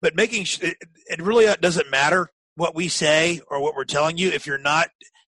[0.00, 4.28] but making it, it really doesn't matter what we say or what we're telling you
[4.28, 4.88] if you're not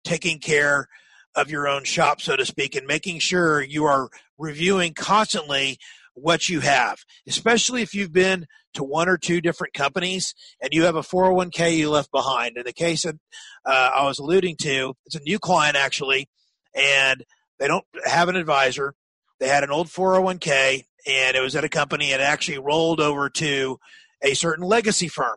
[0.04, 0.88] taking care
[1.36, 5.78] of your own shop, so to speak, and making sure you are reviewing constantly
[6.16, 10.84] what you have, especially if you've been to one or two different companies and you
[10.84, 12.58] have a 401k you left behind.
[12.58, 13.16] In the case that
[13.66, 16.28] uh, I was alluding to, it's a new client actually,
[16.74, 17.24] and
[17.60, 18.94] they don't have an advisor.
[19.40, 23.30] They had an old 401k and it was at a company and actually rolled over
[23.30, 23.80] to
[24.22, 25.36] a certain legacy firm.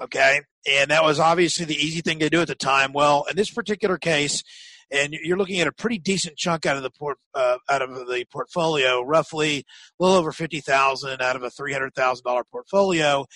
[0.00, 0.42] Okay.
[0.70, 2.92] And that was obviously the easy thing to do at the time.
[2.92, 4.42] Well, in this particular case,
[4.90, 7.90] and you're looking at a pretty decent chunk out of the port, uh, out of
[7.90, 12.44] the portfolio, roughly a little over fifty thousand out of a three hundred thousand dollar
[12.44, 13.26] portfolio.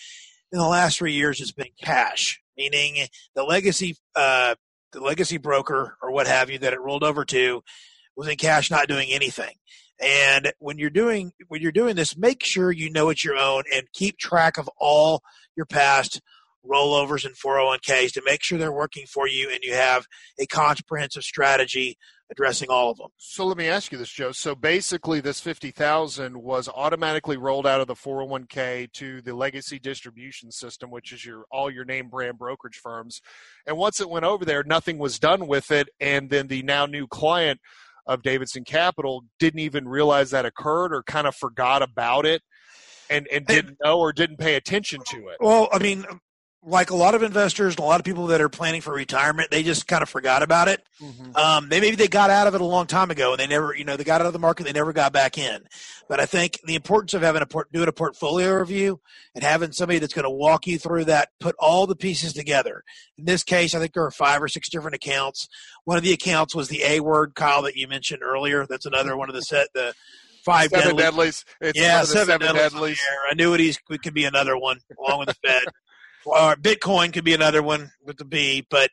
[0.50, 4.54] In the last three years, it's been cash, meaning the legacy, uh,
[4.92, 7.62] the legacy broker or what have you that it rolled over to
[8.16, 9.54] was in cash, not doing anything.
[10.00, 13.64] And when you're doing when you're doing this, make sure you know it's your own
[13.74, 15.22] and keep track of all
[15.56, 16.20] your past
[16.66, 20.06] rollovers and 401ks to make sure they're working for you and you have
[20.38, 21.96] a comprehensive strategy
[22.30, 23.08] addressing all of them.
[23.16, 24.32] So let me ask you this, Joe.
[24.32, 29.78] So basically, this fifty thousand was automatically rolled out of the 401k to the legacy
[29.78, 33.20] distribution system, which is your all your name brand brokerage firms.
[33.66, 36.86] And once it went over there, nothing was done with it, and then the now
[36.86, 37.60] new client
[38.06, 42.42] of Davidson Capital didn't even realize that occurred or kind of forgot about it
[43.10, 45.36] and, and didn't know or didn't pay attention to it.
[45.40, 46.06] Well, I mean,
[46.68, 49.50] like a lot of investors and a lot of people that are planning for retirement,
[49.50, 50.84] they just kind of forgot about it.
[51.00, 51.34] Mm-hmm.
[51.34, 53.74] Um, they maybe they got out of it a long time ago, and they never,
[53.74, 55.62] you know, they got out of the market, they never got back in.
[56.08, 59.00] But I think the importance of having a port, doing a portfolio review
[59.34, 62.84] and having somebody that's going to walk you through that, put all the pieces together.
[63.16, 65.48] In this case, I think there are five or six different accounts.
[65.84, 68.66] One of the accounts was the A word, Kyle, that you mentioned earlier.
[68.66, 69.94] That's another one of the set the
[70.44, 71.44] five seven deadlies.
[71.44, 71.44] deadlies.
[71.60, 72.72] It's yeah, seven, seven deadlies.
[72.72, 73.00] deadlies.
[73.30, 75.62] Annuities could be another one, along with the Fed
[76.30, 78.90] or Bitcoin could be another one with the B, but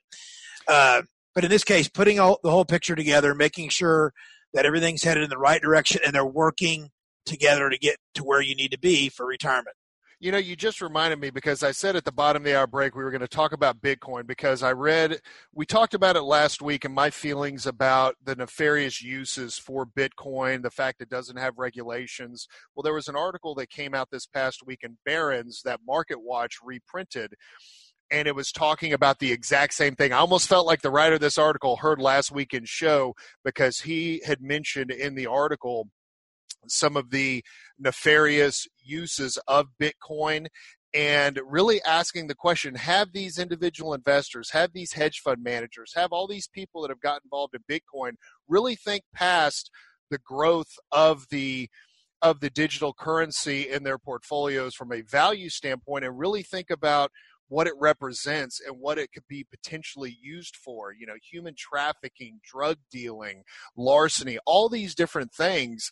[0.68, 1.02] uh,
[1.34, 4.14] but in this case, putting all, the whole picture together, making sure
[4.54, 6.90] that everything's headed in the right direction and they're working
[7.26, 9.76] together to get to where you need to be for retirement.
[10.20, 12.68] You know, you just reminded me because I said at the bottom of the hour
[12.68, 15.20] break we were going to talk about Bitcoin because I read,
[15.54, 20.64] we talked about it last week and my feelings about the nefarious uses for Bitcoin,
[20.64, 22.48] the fact it doesn't have regulations.
[22.74, 26.22] Well, there was an article that came out this past week in Barron's that Market
[26.22, 27.34] Watch reprinted
[28.12, 30.14] and it was talking about the exact same thing.
[30.14, 34.22] I almost felt like the writer of this article heard last weekend's show because he
[34.26, 35.90] had mentioned in the article
[36.72, 37.44] some of the
[37.80, 40.48] nefarious uses of Bitcoin
[40.94, 46.14] and really asking the question have these individual investors, have these hedge fund managers, have
[46.14, 48.14] all these people that have got involved in Bitcoin
[48.48, 49.70] really think past
[50.10, 51.70] the growth of the
[52.22, 57.12] of the digital currency in their portfolios from a value standpoint and really think about
[57.50, 62.40] what it represents and what it could be potentially used for you know human trafficking
[62.44, 63.44] drug dealing
[63.78, 65.92] larceny all these different things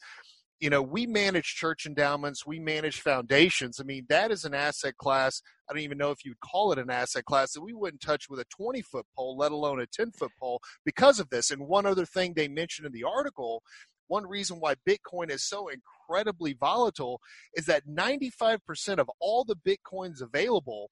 [0.63, 3.81] you know, we manage church endowments, we manage foundations.
[3.81, 5.41] I mean, that is an asset class.
[5.69, 8.29] I don't even know if you'd call it an asset class that we wouldn't touch
[8.29, 11.51] with a 20 foot pole, let alone a 10 foot pole because of this.
[11.51, 13.61] And one other thing they mentioned in the article
[14.07, 17.19] one reason why Bitcoin is so incredibly volatile
[17.55, 20.91] is that 95% of all the Bitcoins available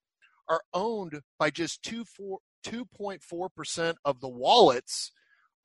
[0.50, 5.12] are owned by just 2.4% of the wallets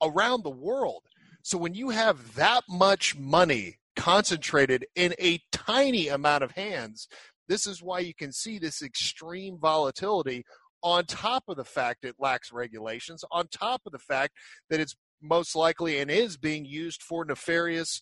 [0.02, 1.02] around the world.
[1.42, 7.08] So when you have that much money concentrated in a tiny amount of hands.
[7.48, 10.44] This is why you can see this extreme volatility
[10.82, 14.34] on top of the fact it lacks regulations, on top of the fact
[14.70, 18.00] that it's most likely and is being used for nefarious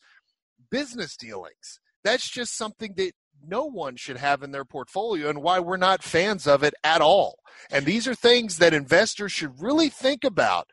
[0.71, 1.81] business dealings.
[2.05, 6.03] That's just something that no one should have in their portfolio and why we're not
[6.03, 7.39] fans of it at all.
[7.71, 10.69] And these are things that investors should really think about.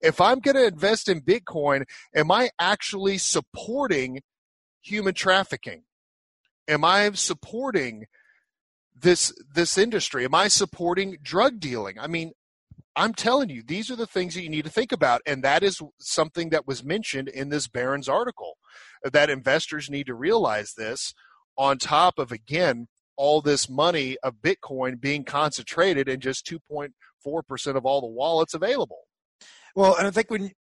[0.00, 4.20] If I'm going to invest in Bitcoin, am I actually supporting
[4.90, 5.84] human trafficking?
[6.66, 8.06] Am I supporting
[8.94, 10.24] this this industry?
[10.24, 11.98] Am I supporting drug dealing?
[11.98, 12.32] I mean,
[12.96, 15.62] I'm telling you, these are the things that you need to think about, and that
[15.62, 18.58] is something that was mentioned in this Barron's article.
[19.04, 21.14] That investors need to realize this.
[21.56, 22.86] On top of again
[23.16, 26.90] all this money of Bitcoin being concentrated in just 2.4
[27.46, 29.08] percent of all the wallets available.
[29.74, 30.52] Well, and I think when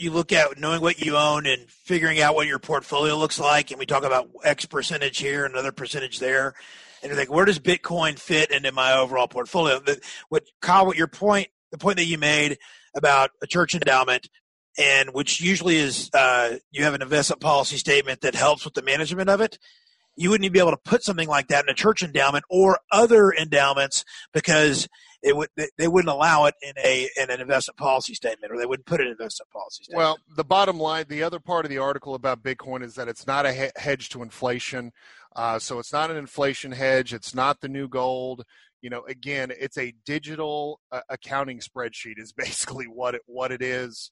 [0.00, 3.70] you look at knowing what you own and figuring out what your portfolio looks like,
[3.70, 6.54] and we talk about X percentage here, and another percentage there,
[7.02, 9.78] and you think, where does Bitcoin fit into my overall portfolio?
[9.78, 12.58] The, what Kyle, what your point, the point that you made
[12.94, 14.28] about a church endowment,
[14.78, 18.82] and which usually is uh, you have an investment policy statement that helps with the
[18.82, 19.58] management of it.
[20.16, 22.80] You wouldn't even be able to put something like that in a church endowment or
[22.92, 24.88] other endowments because
[25.22, 28.66] it would they wouldn't allow it in a in an investment policy statement, or they
[28.66, 29.98] wouldn't put it in an investment policy statement.
[29.98, 33.26] Well, the bottom line, the other part of the article about Bitcoin is that it's
[33.26, 34.92] not a hedge to inflation.
[35.36, 37.12] Uh, so it's not an inflation hedge.
[37.12, 38.44] It's not the new gold.
[38.80, 42.18] You know, again, it's a digital uh, accounting spreadsheet.
[42.18, 44.10] Is basically what it what it is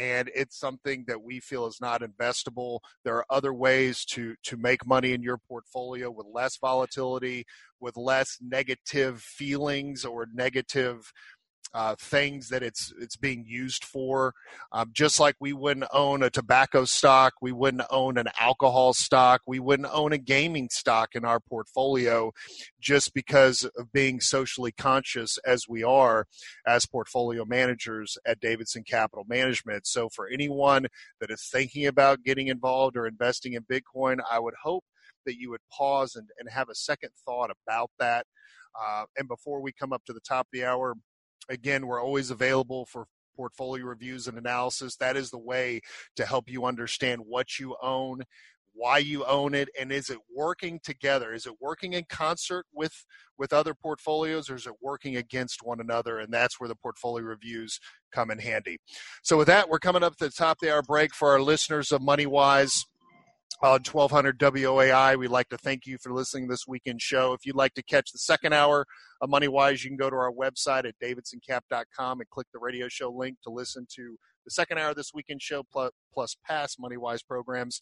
[0.00, 2.80] and it's something that we feel is not investable.
[3.04, 7.44] There are other ways to to make money in your portfolio with less volatility,
[7.80, 11.12] with less negative feelings or negative
[11.72, 14.34] uh, things that it's it's being used for.
[14.72, 19.42] Um, just like we wouldn't own a tobacco stock, we wouldn't own an alcohol stock,
[19.46, 22.32] we wouldn't own a gaming stock in our portfolio,
[22.80, 26.26] just because of being socially conscious as we are
[26.66, 29.86] as portfolio managers at Davidson Capital Management.
[29.86, 30.86] So for anyone
[31.20, 34.84] that is thinking about getting involved or investing in Bitcoin, I would hope
[35.24, 38.26] that you would pause and, and have a second thought about that
[38.80, 40.94] Uh, and before we come up to the top of the hour,
[41.50, 44.96] again, we're always available for portfolio reviews and analysis.
[44.96, 45.80] That is the way
[46.16, 48.22] to help you understand what you own,
[48.72, 51.32] why you own it, and is it working together?
[51.34, 53.04] Is it working in concert with
[53.36, 56.18] with other portfolios, or is it working against one another?
[56.18, 57.80] And that's where the portfolio reviews
[58.12, 58.78] come in handy.
[59.22, 61.90] So with that, we're coming up to the top of hour break for our listeners
[61.92, 62.84] of MoneyWise
[63.62, 65.18] Uh, on 1200 WOAI.
[65.18, 67.34] We'd like to thank you for listening to this weekend show.
[67.34, 68.86] If you'd like to catch the second hour
[69.20, 72.88] of Money Wise, you can go to our website at davidsoncap.com and click the radio
[72.88, 76.80] show link to listen to the second hour of this weekend show plus, plus past
[76.80, 77.80] Money Wise programs.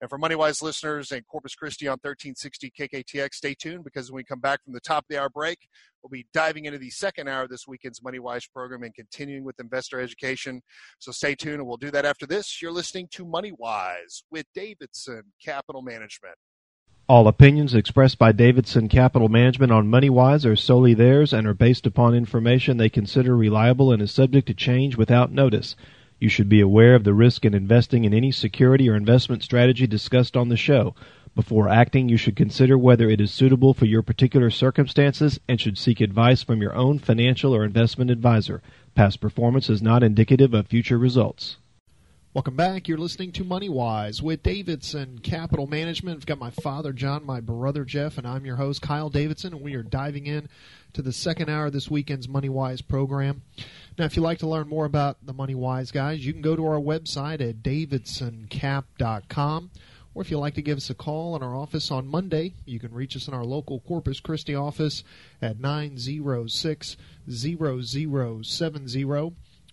[0.00, 4.24] And for MoneyWise listeners in Corpus Christi on 1360 KKTX, stay tuned because when we
[4.24, 5.58] come back from the top of the hour break,
[6.02, 9.60] we'll be diving into the second hour of this weekend's MoneyWise program and continuing with
[9.60, 10.62] investor education.
[10.98, 12.62] So stay tuned and we'll do that after this.
[12.62, 16.36] You're listening to MoneyWise with Davidson Capital Management.
[17.10, 21.84] All opinions expressed by Davidson Capital Management on MoneyWise are solely theirs and are based
[21.84, 25.74] upon information they consider reliable and is subject to change without notice.
[26.20, 29.86] You should be aware of the risk in investing in any security or investment strategy
[29.86, 30.94] discussed on the show.
[31.34, 35.78] Before acting, you should consider whether it is suitable for your particular circumstances and should
[35.78, 38.60] seek advice from your own financial or investment advisor.
[38.94, 41.56] Past performance is not indicative of future results.
[42.32, 42.86] Welcome back.
[42.86, 46.18] You're listening to Money Wise with Davidson Capital Management.
[46.18, 49.62] I've got my father John, my brother Jeff, and I'm your host Kyle Davidson, and
[49.62, 50.48] we are diving in
[50.92, 53.42] to the second hour of this weekend's Money Wise program.
[53.98, 56.54] Now, if you'd like to learn more about the Money Wise guys, you can go
[56.54, 59.70] to our website at davidsoncap.com.
[60.14, 62.78] Or if you'd like to give us a call in our office on Monday, you
[62.78, 65.02] can reach us in our local Corpus Christi office
[65.42, 66.96] at 906
[67.28, 68.96] 0070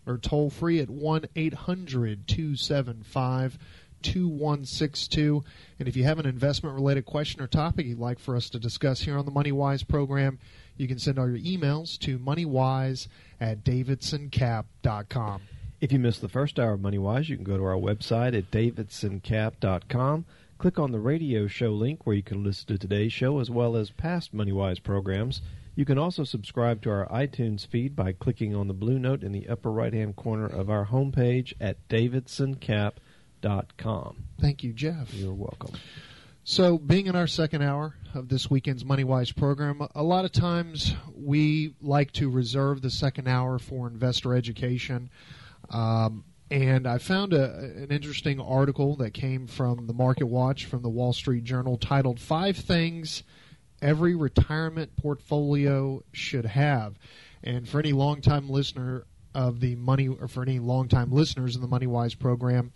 [0.08, 3.58] or toll free at 1 800 275
[4.04, 5.44] 2162.
[5.80, 8.60] And if you have an investment related question or topic you'd like for us to
[8.60, 10.40] discuss here on the Money Wise program,
[10.78, 13.08] you can send all your emails to moneywise
[13.40, 15.42] at davidsoncap.com.
[15.80, 18.50] If you missed the first hour of MoneyWise, you can go to our website at
[18.50, 20.26] davidsoncap.com.
[20.58, 23.76] Click on the radio show link where you can listen to today's show as well
[23.76, 25.44] as past MoneyWise programs.
[25.78, 29.32] You can also subscribe to our iTunes feed by clicking on the blue note in
[29.32, 34.24] the upper right hand corner of our homepage at davidsoncap.com.
[34.42, 35.14] Thank you, Jeff.
[35.14, 35.74] You're welcome.
[36.44, 40.96] So, being in our second hour of this weekend's MoneyWise program, a lot of times
[41.16, 45.12] we like to reserve the second hour for investor education.
[45.70, 50.82] Um, and I found a, an interesting article that came from the Market Watch from
[50.82, 53.22] the Wall Street Journal titled Five Things
[53.82, 56.98] every retirement portfolio should have.
[57.44, 61.68] And for any longtime listener of the money, or for any longtime listeners in the
[61.68, 62.72] Money Wise program,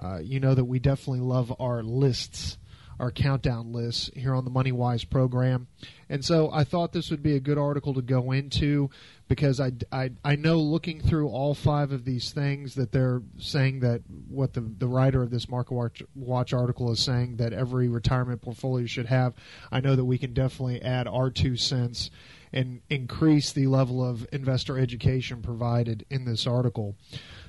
[0.00, 2.58] uh, you know that we definitely love our lists,
[3.02, 5.66] our countdown lists here on the Money Wise program.
[6.08, 8.90] And so I thought this would be a good article to go into
[9.26, 13.80] because I, I, I know looking through all five of these things that they're saying
[13.80, 17.88] that what the, the writer of this Market Watch, Watch article is saying that every
[17.88, 19.34] retirement portfolio should have.
[19.72, 22.08] I know that we can definitely add our two cents
[22.52, 26.94] and increase the level of investor education provided in this article.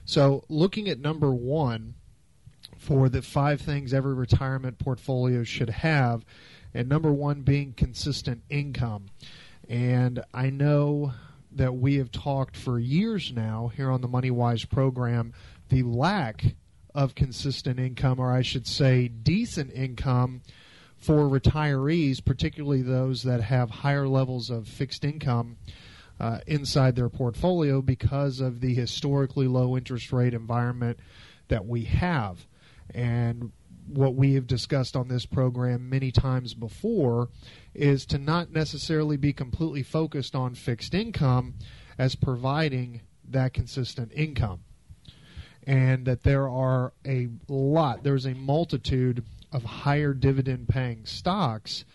[0.05, 1.93] So, looking at number one
[2.83, 6.25] for the five things every retirement portfolio should have,
[6.73, 9.05] and number one being consistent income.
[9.69, 11.13] And I know
[11.53, 15.33] that we have talked for years now here on the Money Wise program
[15.69, 16.43] the lack
[16.93, 20.41] of consistent income, or I should say, decent income
[20.97, 25.55] for retirees, particularly those that have higher levels of fixed income
[26.19, 30.99] uh, inside their portfolio because of the historically low interest rate environment
[31.47, 32.45] that we have.
[32.93, 33.51] And
[33.87, 37.29] what we have discussed on this program many times before
[37.73, 41.55] is to not necessarily be completely focused on fixed income
[41.97, 44.61] as providing that consistent income.
[45.65, 51.85] And that there are a lot, there's a multitude of higher dividend paying stocks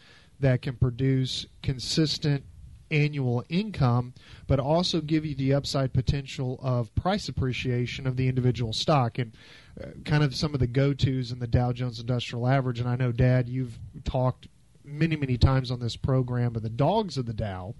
[0.41, 2.45] that can produce consistent
[2.91, 4.15] annual income,
[4.47, 9.19] but also give you the upside potential of price appreciation of the individual stock.
[9.19, 9.37] And
[9.81, 12.81] uh, kind of some of the go tos in the Dow Jones Industrial Average.
[12.81, 14.49] And I know, Dad, you've talked
[14.85, 17.75] many, many times on this program of the dogs of the Dow.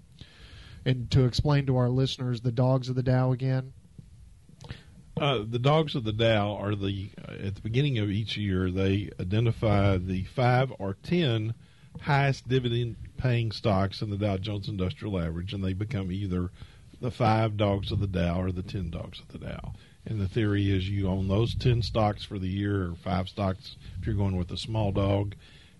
[0.85, 3.73] And to explain to our listeners the dogs of the Dow again.
[5.19, 8.71] Uh, the dogs of the Dow are the uh, at the beginning of each year
[8.71, 11.53] they identify the five or ten
[12.01, 16.49] highest dividend paying stocks in the Dow Jones Industrial Average, and they become either
[17.01, 19.73] the five dogs of the Dow or the ten dogs of the Dow.
[20.05, 23.75] And the theory is you own those ten stocks for the year, or five stocks
[23.99, 25.35] if you're going with a small dog,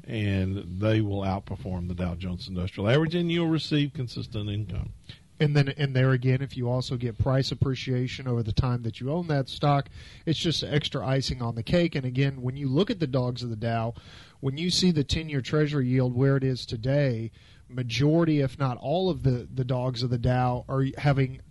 [0.06, 4.94] and they will outperform the Dow Jones Industrial Average, and you'll receive consistent income.
[5.42, 9.00] And then, and there again, if you also get price appreciation over the time that
[9.00, 9.88] you own that stock,
[10.26, 11.96] it's just extra icing on the cake.
[11.96, 13.94] And again, when you look at the dogs of the Dow,
[14.40, 17.32] when you see the 10 year Treasury yield where it is today,
[17.68, 21.42] majority, if not all of the, the dogs of the Dow are having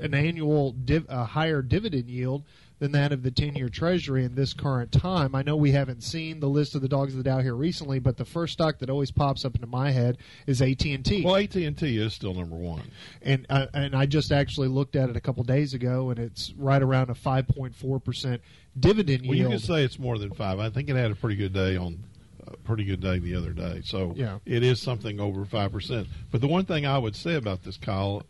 [0.00, 2.44] an annual div, a higher dividend yield
[2.78, 5.36] than that of the 10 year Treasury in this current time.
[5.36, 8.00] I know we haven't seen the list of the dogs of the Dow here recently,
[8.00, 10.18] but the first stock that always pops up into my head
[10.48, 11.22] is AT&T.
[11.24, 12.82] Well, AT&T is still number one.
[13.20, 16.52] And, uh, and I just actually looked at it a couple days ago, and it's
[16.54, 18.40] right around a 5.4%
[18.78, 19.52] dividend well, yield.
[19.52, 20.58] you could say it's more than five.
[20.58, 22.02] I think it had a pretty good day on
[22.46, 23.82] a pretty good day the other day.
[23.84, 24.38] So yeah.
[24.44, 26.08] it is something over five percent.
[26.30, 28.24] But the one thing I would say about this, Kyle,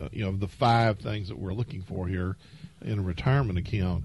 [0.00, 2.36] uh, you know, the five things that we're looking for here
[2.82, 4.04] in a retirement account,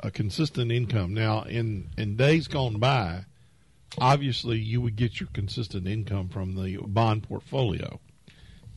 [0.00, 1.14] a consistent income.
[1.14, 3.24] Now, in in days gone by,
[3.98, 8.00] obviously you would get your consistent income from the bond portfolio,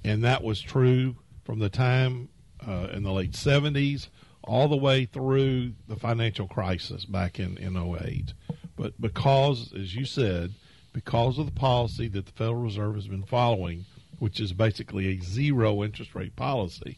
[0.03, 2.29] and that was true from the time
[2.65, 4.09] uh, in the late seventies
[4.43, 8.33] all the way through the financial crisis back in in 08.
[8.78, 10.53] But because, as you said,
[10.93, 13.86] because of the policy that the Federal Reserve has been following,
[14.19, 16.97] which is basically a zero interest rate policy,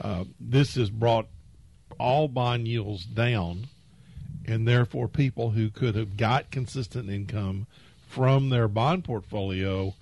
[0.00, 1.28] uh, this has brought
[1.98, 3.68] all bond yields down,
[4.44, 7.66] and therefore people who could have got consistent income
[8.06, 9.94] from their bond portfolio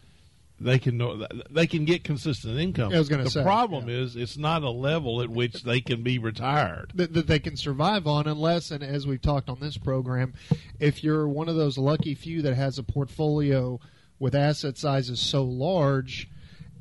[0.61, 2.93] they can they can get consistent income.
[2.93, 3.97] I was going to the problem yeah.
[3.97, 6.93] is it's not a level at which they can be retired.
[6.95, 10.35] That, that they can survive on, unless, and as we've talked on this program,
[10.79, 13.81] if you're one of those lucky few that has a portfolio
[14.19, 16.29] with asset sizes so large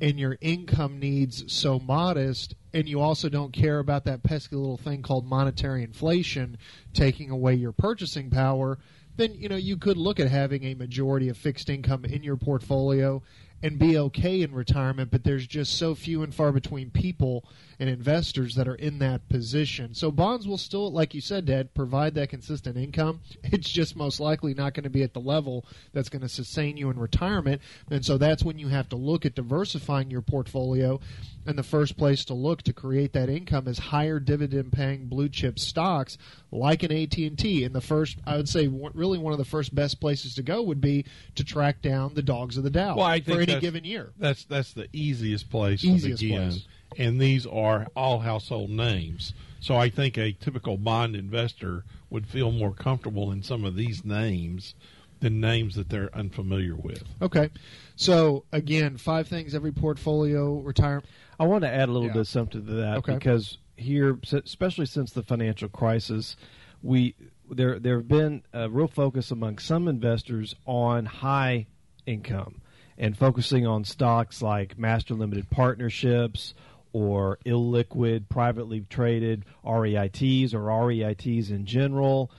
[0.00, 4.76] and your income needs so modest, and you also don't care about that pesky little
[4.76, 6.58] thing called monetary inflation
[6.92, 8.78] taking away your purchasing power,
[9.16, 12.36] then you know you could look at having a majority of fixed income in your
[12.36, 13.22] portfolio
[13.62, 17.44] and be okay in retirement, but there's just so few and far between people
[17.80, 19.94] and investors that are in that position.
[19.94, 23.20] So bonds will still, like you said, Dad, provide that consistent income.
[23.52, 26.76] It's just most likely not going to be at the level that's going to sustain
[26.76, 27.60] you in retirement.
[27.90, 31.00] And so that's when you have to look at diversifying your portfolio.
[31.46, 35.28] And the first place to look to create that income is higher dividend paying blue
[35.28, 36.16] chip stocks
[36.52, 37.64] like an AT&T.
[37.64, 40.62] And the first, I would say, really one of the first best places to go
[40.62, 41.06] would be
[41.36, 44.12] to track down the dogs of the Dow well, for any given year.
[44.18, 46.50] That's that's the easiest place Easiest to begin.
[46.50, 46.66] place.
[46.98, 49.32] And these are all household names.
[49.60, 54.04] So I think a typical bond investor would feel more comfortable in some of these
[54.04, 54.74] names
[55.20, 57.04] than names that they're unfamiliar with.
[57.20, 57.50] Okay.
[57.96, 61.04] So again, five things every portfolio retirement.
[61.38, 62.14] I want to add a little Yeah.
[62.14, 63.14] bit of something to that Okay.
[63.14, 66.36] because here, especially since the financial crisis,
[66.82, 67.14] we
[67.50, 71.66] there there have been a real focus among some investors on high
[72.06, 72.60] income
[72.96, 76.54] and focusing on stocks like master limited partnerships
[76.92, 82.30] or illiquid privately traded REITs or REITs in general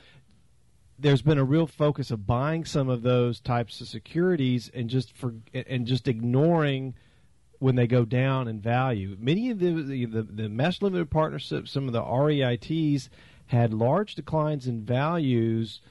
[1.01, 5.15] there's been a real focus of buying some of those types of securities and just
[5.17, 6.93] for and just ignoring
[7.59, 9.15] when they go down in value.
[9.19, 13.09] Many of the the, the, master limited partnerships, some of the REITs
[13.47, 15.81] had large declines in values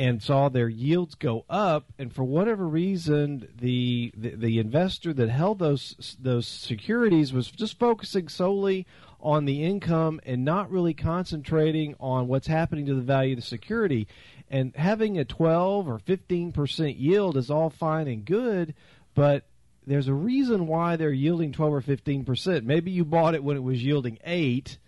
[0.00, 5.28] and saw their yields go up and for whatever reason the, the the investor that
[5.28, 8.86] held those those securities was just focusing solely
[9.20, 13.46] on the income and not really concentrating on what's happening to the value of the
[13.46, 14.08] security.
[14.48, 18.74] And having a 12 or 15% yield is all fine and good
[19.14, 19.44] but
[19.86, 23.62] there's a reason why they're yielding 12 or 15% maybe you bought it when it
[23.62, 24.78] was yielding 8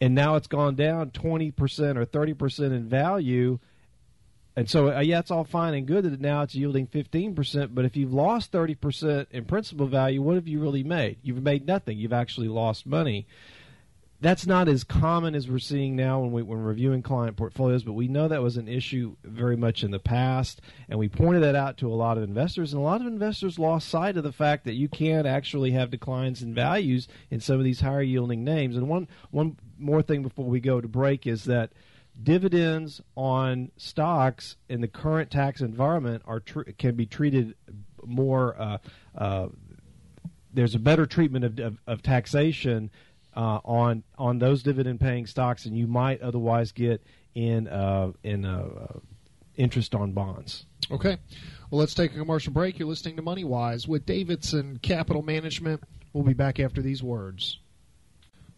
[0.00, 1.52] and now it's gone down 20%
[1.96, 3.60] or 30% in value
[4.54, 7.86] and so, uh, yeah, it's all fine and good that now it's yielding 15%, but
[7.86, 11.16] if you've lost 30% in principal value, what have you really made?
[11.22, 11.98] You've made nothing.
[11.98, 13.26] You've actually lost money.
[14.20, 17.94] That's not as common as we're seeing now when, we, when reviewing client portfolios, but
[17.94, 21.56] we know that was an issue very much in the past, and we pointed that
[21.56, 24.30] out to a lot of investors, and a lot of investors lost sight of the
[24.30, 28.44] fact that you can actually have declines in values in some of these higher yielding
[28.44, 28.76] names.
[28.76, 31.72] And one, one more thing before we go to break is that
[32.22, 37.54] dividends on stocks in the current tax environment are tr- can be treated
[38.04, 38.56] more.
[38.60, 38.78] Uh,
[39.16, 39.48] uh,
[40.52, 42.90] there's a better treatment of, of, of taxation
[43.34, 47.02] uh, on on those dividend paying stocks than you might otherwise get
[47.34, 48.98] in uh, in uh,
[49.56, 50.66] interest on bonds.
[50.90, 51.16] Okay.
[51.70, 52.78] Well, let's take a commercial break.
[52.78, 55.82] You're listening to Money Wise with Davidson Capital Management.
[56.12, 57.58] We'll be back after these words.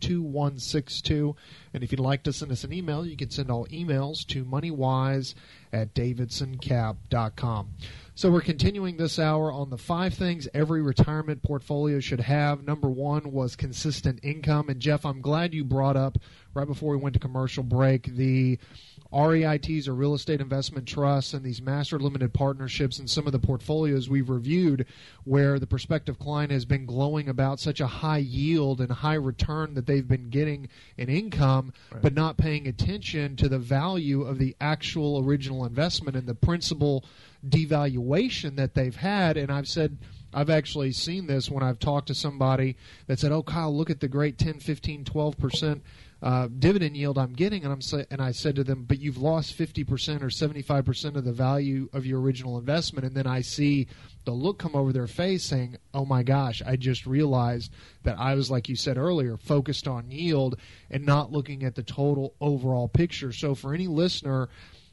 [0.00, 1.36] 2162.
[1.74, 4.44] And if you'd like to send us an email, you can send all emails to
[4.44, 5.34] moneywise
[5.72, 7.70] at davidsoncap.com.
[8.14, 12.64] So we're continuing this hour on the five things every retirement portfolio should have.
[12.64, 14.68] Number one was consistent income.
[14.68, 16.18] And Jeff, I'm glad you brought up
[16.52, 18.58] right before we went to commercial break the
[19.12, 23.38] REITs or real estate investment trusts and these master limited partnerships and some of the
[23.38, 24.84] portfolios we've reviewed
[25.24, 29.74] where the prospective client has been glowing about such a high yield and high return
[29.74, 32.02] that they've been getting in income, right.
[32.02, 37.04] but not paying attention to the value of the actual original investment and the principal
[37.46, 39.36] devaluation that they've had.
[39.38, 39.96] And I've said,
[40.34, 44.00] I've actually seen this when I've talked to somebody that said, "Oh, Kyle, look at
[44.00, 45.82] the great 10, 15, 12 percent
[46.20, 49.18] uh, dividend yield I'm getting, and I'm sa- and I said to them, but you've
[49.18, 53.86] lost 50% or 75% of the value of your original investment, and then I see
[54.24, 58.34] the look come over their face saying, "Oh my gosh, I just realized that I
[58.34, 60.58] was like you said earlier, focused on yield
[60.90, 64.48] and not looking at the total overall picture." So for any listener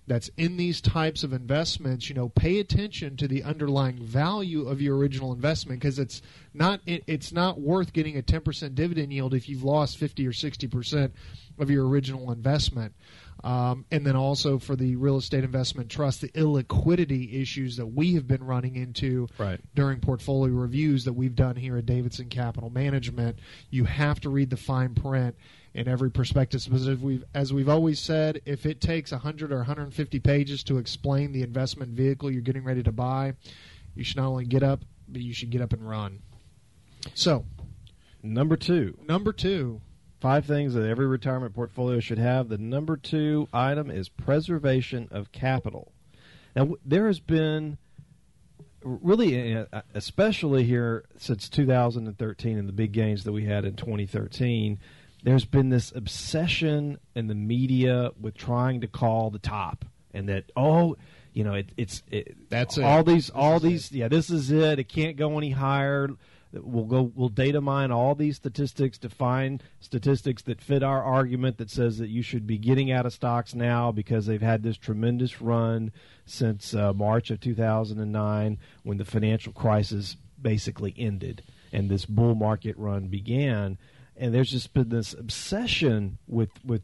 [0.08, 4.82] that's in these types of investments, you know, pay attention to the underlying value of
[4.82, 6.22] your original investment because it's
[6.54, 10.32] not it, it's not worth getting a 10% dividend yield if you've lost 50 or
[10.32, 11.12] 60%
[11.58, 12.94] of your original investment.
[13.44, 18.16] Um, and then also for the real estate investment trust, the illiquidity issues that we
[18.16, 19.60] have been running into right.
[19.76, 23.38] during portfolio reviews that we've done here at Davidson Capital Management.
[23.70, 25.36] You have to read the fine print
[25.76, 30.20] in every prospectus because we've, as we've always said, if it takes 100 or 150
[30.22, 33.34] pages to explain the investment vehicle you're getting ready to buy,
[33.94, 36.22] you should not only get up, but you should get up and run.
[37.14, 37.46] So,
[38.24, 38.98] number two.
[39.08, 39.82] Number two.
[40.26, 42.50] Five things that every retirement portfolio should have.
[42.50, 45.92] The number two item is preservation of capital.
[46.56, 47.78] Now, there has been
[48.82, 54.80] really, uh, especially here since 2013 and the big gains that we had in 2013,
[55.22, 60.46] there's been this obsession in the media with trying to call the top and that
[60.58, 60.98] oh
[61.34, 63.06] you know it, it's it, that's all it.
[63.06, 63.98] these this all these it.
[63.98, 66.10] yeah this is it it can't go any higher
[66.64, 71.58] we'll go we'll data mine all these statistics to find statistics that fit our argument
[71.58, 74.78] that says that you should be getting out of stocks now because they've had this
[74.78, 75.92] tremendous run
[76.26, 82.78] since uh, March of 2009 when the financial crisis basically ended and this bull market
[82.78, 83.78] run began.
[84.18, 86.84] And there's just been this obsession with with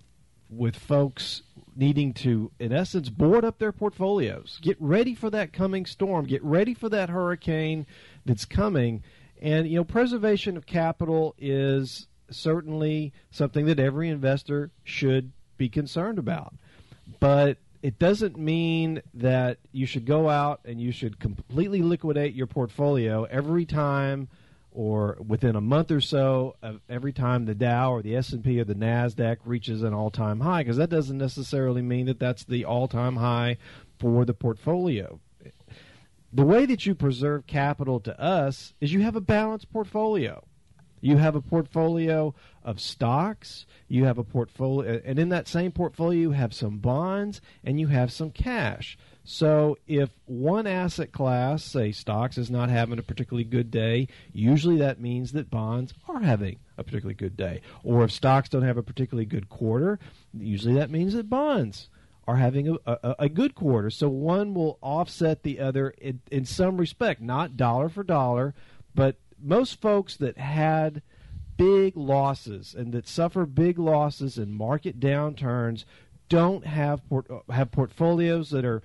[0.50, 1.44] with folks
[1.76, 6.44] needing to, in essence, board up their portfolios, get ready for that coming storm, get
[6.44, 7.86] ready for that hurricane
[8.26, 9.02] that's coming,
[9.42, 16.20] and you know, preservation of capital is certainly something that every investor should be concerned
[16.20, 16.54] about,
[17.20, 22.48] but it doesn't mean that you should go out and you should completely liquidate your
[22.48, 24.28] portfolio every time
[24.72, 28.64] or within a month or so of every time the Dow or the S&P or
[28.64, 33.18] the Nasdaq reaches an all-time high because that doesn't necessarily mean that that's the all-time
[33.18, 33.58] high
[34.00, 35.20] for the portfolio.
[36.34, 40.44] The way that you preserve capital to us is you have a balanced portfolio.
[41.02, 46.20] You have a portfolio of stocks, you have a portfolio and in that same portfolio
[46.20, 48.98] you have some bonds and you have some cash.
[49.24, 54.78] So if one asset class, say stocks, is not having a particularly good day, usually
[54.78, 57.62] that means that bonds are having a particularly good day.
[57.84, 60.00] Or if stocks don't have a particularly good quarter,
[60.34, 61.90] usually that means that bonds
[62.32, 63.90] are having a, a, a good quarter.
[63.90, 68.56] So one will offset the other in, in some respect, not dollar for dollar,
[68.96, 71.02] but most folks that had
[71.58, 75.84] big losses and that suffer big losses in market downturns
[76.30, 78.82] don't have port, have portfolios that are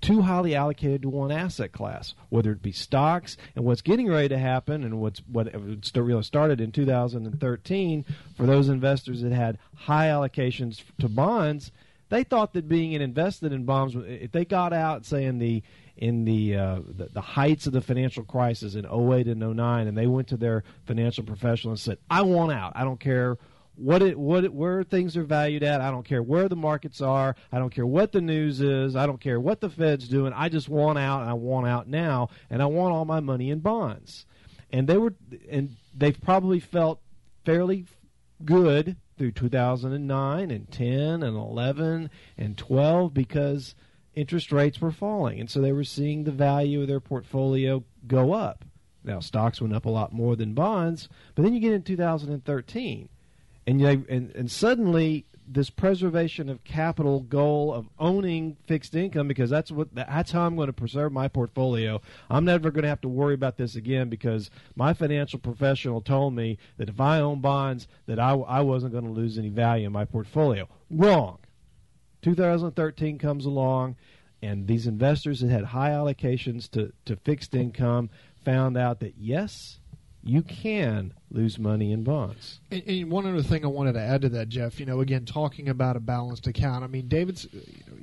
[0.00, 4.28] too highly allocated to one asset class, whether it be stocks and what's getting ready
[4.28, 5.52] to happen, and what's what
[5.94, 8.04] really started in 2013
[8.36, 11.72] for those investors that had high allocations to bonds.
[12.08, 15.62] They thought that being invested in bonds, if they got out, say in the
[15.96, 19.98] in the, uh, the, the heights of the financial crisis in 08 and 09, and
[19.98, 22.72] they went to their financial professional and said, "I want out.
[22.74, 23.36] I don't care
[23.80, 25.80] what it what it, where things are valued at.
[25.80, 27.34] I don't care where the markets are.
[27.50, 28.94] I don't care what the news is.
[28.94, 30.34] I don't care what the Fed's doing.
[30.34, 33.50] I just want out and I want out now and I want all my money
[33.50, 34.26] in bonds.
[34.70, 35.14] And they were
[35.50, 37.00] and they've probably felt
[37.44, 37.86] fairly
[38.44, 43.74] good through 2009 and 10 and 11 and 12 because
[44.14, 45.40] interest rates were falling.
[45.40, 48.64] And so they were seeing the value of their portfolio go up.
[49.02, 53.08] Now, stocks went up a lot more than bonds, but then you get in 2013
[53.70, 59.72] and, and, and suddenly this preservation of capital goal of owning fixed income because that's
[59.72, 62.00] what that's how I'm going to preserve my portfolio.
[62.30, 66.34] I'm never going to have to worry about this again because my financial professional told
[66.34, 69.86] me that if I own bonds that I, I wasn't going to lose any value
[69.86, 70.68] in my portfolio.
[70.88, 71.38] Wrong.
[72.22, 73.96] 2013 comes along
[74.42, 78.08] and these investors that had high allocations to, to fixed income
[78.44, 79.80] found out that yes,
[80.22, 82.60] you can lose money in bonds.
[82.70, 85.24] And, and, one other thing I wanted to add to that, Jeff, you know, again,
[85.24, 86.82] talking about a balanced account.
[86.82, 87.46] I mean, David's,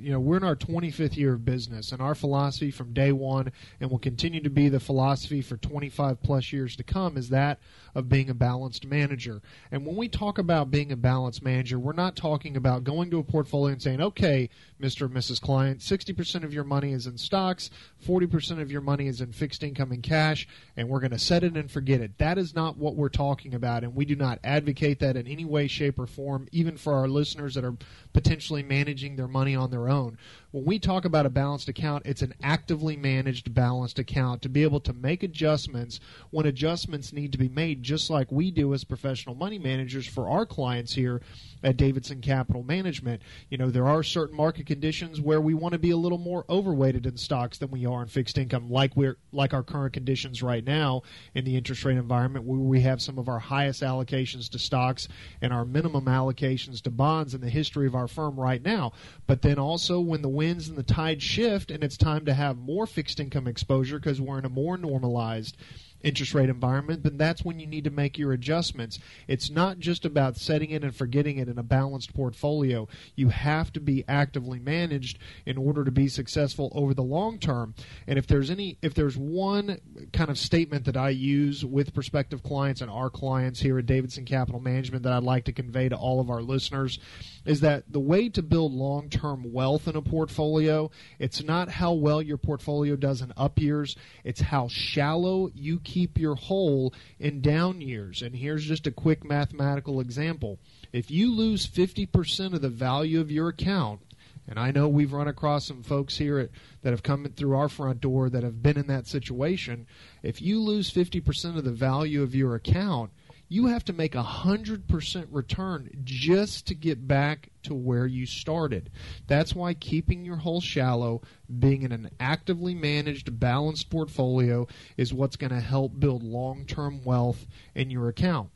[0.00, 3.52] you know, we're in our 25th year of business, and our philosophy from day one,
[3.80, 7.58] and will continue to be the philosophy for 25 plus years to come, is that
[7.94, 9.42] of being a balanced manager.
[9.70, 13.18] And when we talk about being a balanced manager, we're not talking about going to
[13.18, 14.48] a portfolio and saying, okay,
[14.80, 15.06] Mr.
[15.06, 15.40] and Mrs.
[15.40, 17.70] Client, 60% of your money is in stocks,
[18.06, 21.42] 40% of your money is in fixed income and cash, and we're going to set
[21.42, 22.16] it and forget it.
[22.18, 25.44] That is not what we're talking about, and we do not advocate that in any
[25.44, 27.74] way, shape, or form, even for our listeners that are
[28.18, 30.18] potentially managing their money on their own.
[30.50, 34.64] When we talk about a balanced account, it's an actively managed balanced account to be
[34.64, 36.00] able to make adjustments
[36.30, 40.28] when adjustments need to be made, just like we do as professional money managers for
[40.28, 41.20] our clients here
[41.62, 43.22] at Davidson Capital Management.
[43.50, 46.44] You know, there are certain market conditions where we want to be a little more
[46.48, 50.42] overweighted in stocks than we are in fixed income, like we're like our current conditions
[50.42, 51.02] right now
[51.36, 55.06] in the interest rate environment, where we have some of our highest allocations to stocks
[55.40, 58.92] and our minimum allocations to bonds in the history of our firm right now.
[59.26, 62.56] But then also when the winds and the tides shift and it's time to have
[62.56, 65.56] more fixed income exposure because we're in a more normalized
[66.02, 68.98] interest rate environment, then that's when you need to make your adjustments.
[69.26, 72.88] It's not just about setting it and forgetting it in a balanced portfolio.
[73.14, 77.74] You have to be actively managed in order to be successful over the long term.
[78.06, 79.78] And if there's any if there's one
[80.12, 84.24] kind of statement that I use with prospective clients and our clients here at Davidson
[84.24, 86.98] Capital Management that I'd like to convey to all of our listeners
[87.44, 92.20] is that the way to build long-term wealth in a portfolio, it's not how well
[92.20, 97.80] your portfolio does in up years, it's how shallow you keep your hole in down
[97.80, 98.20] years.
[98.20, 100.58] And here's just a quick mathematical example.
[100.92, 104.02] If you lose 50% of the value of your account,
[104.46, 106.50] and I know we've run across some folks here at,
[106.82, 109.86] that have come through our front door that have been in that situation.
[110.22, 113.10] If you lose 50% of the value of your account,
[113.48, 118.90] you have to make a 100% return just to get back to where you started.
[119.26, 121.22] That's why keeping your hole shallow,
[121.58, 127.02] being in an actively managed, balanced portfolio is what's going to help build long term
[127.04, 128.50] wealth in your account.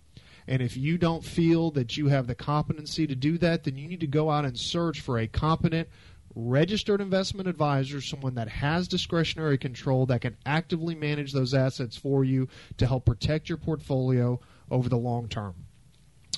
[0.46, 3.88] And if you don't feel that you have the competency to do that, then you
[3.88, 5.88] need to go out and search for a competent,
[6.34, 12.24] registered investment advisor, someone that has discretionary control that can actively manage those assets for
[12.24, 14.40] you to help protect your portfolio
[14.72, 15.54] over the long term.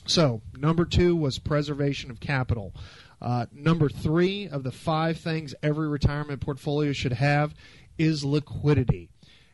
[0.07, 2.75] So, number two was preservation of capital.
[3.23, 7.55] Uh, number three of the five things every retirement portfolio should have
[7.97, 9.09] is liquidity.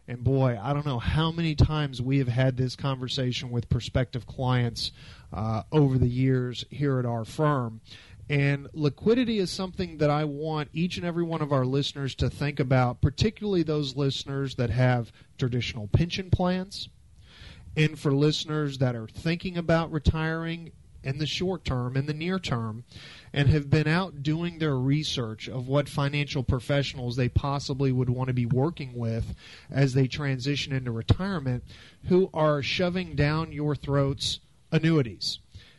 [0.09, 4.27] And boy, I don't know how many times we have had this conversation with prospective
[4.27, 4.91] clients
[5.33, 7.81] uh, over the years here at our firm.
[8.29, 12.31] And liquidity is something that I want each and every one of our listeners to
[12.31, 16.89] think about, particularly those listeners that have traditional pension plans
[17.77, 22.39] and for listeners that are thinking about retiring in the short term, in the near
[22.39, 22.85] term,
[23.33, 28.29] and have been out doing their research of what financial professionals they possibly would want
[28.29, 29.35] to be working with
[29.71, 31.65] as they transition into retirement,
[32.09, 34.41] who are shoving down your throats
[34.71, 35.39] annuities.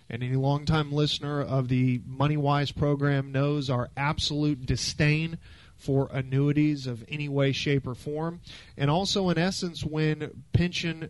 [0.09, 5.37] And any longtime listener of the Money Wise program knows our absolute disdain
[5.77, 8.41] for annuities of any way, shape, or form.
[8.75, 11.09] And also, in essence, when pension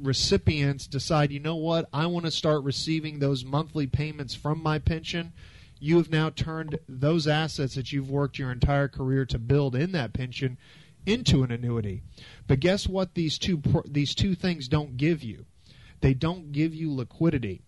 [0.00, 4.78] recipients decide, you know what, I want to start receiving those monthly payments from my
[4.78, 5.32] pension,
[5.78, 9.92] you have now turned those assets that you've worked your entire career to build in
[9.92, 10.56] that pension
[11.06, 12.02] into an annuity.
[12.46, 15.44] But guess what these two these two things don't give you?
[16.00, 17.62] They don't give you liquidity.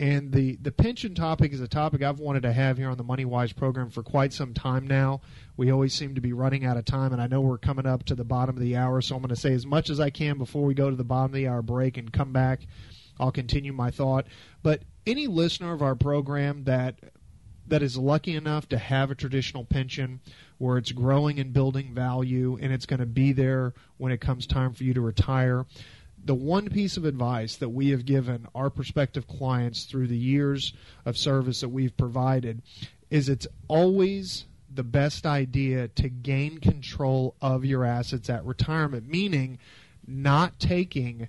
[0.00, 3.02] And the, the pension topic is a topic I've wanted to have here on the
[3.04, 5.22] Money Wise program for quite some time now.
[5.56, 8.04] We always seem to be running out of time, and I know we're coming up
[8.04, 10.10] to the bottom of the hour, so I'm going to say as much as I
[10.10, 12.60] can before we go to the bottom of the hour break and come back.
[13.18, 14.26] I'll continue my thought.
[14.62, 16.94] But any listener of our program that
[17.66, 20.20] that is lucky enough to have a traditional pension
[20.56, 24.46] where it's growing and building value and it's going to be there when it comes
[24.46, 25.66] time for you to retire
[26.28, 30.74] the one piece of advice that we have given our prospective clients through the years
[31.06, 32.60] of service that we've provided
[33.08, 39.58] is it's always the best idea to gain control of your assets at retirement, meaning
[40.06, 41.28] not taking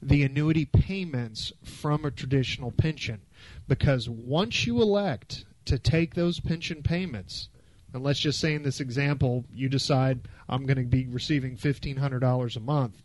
[0.00, 3.22] the annuity payments from a traditional pension.
[3.66, 7.48] Because once you elect to take those pension payments,
[7.92, 12.56] and let's just say in this example, you decide I'm going to be receiving $1,500
[12.56, 13.02] a month,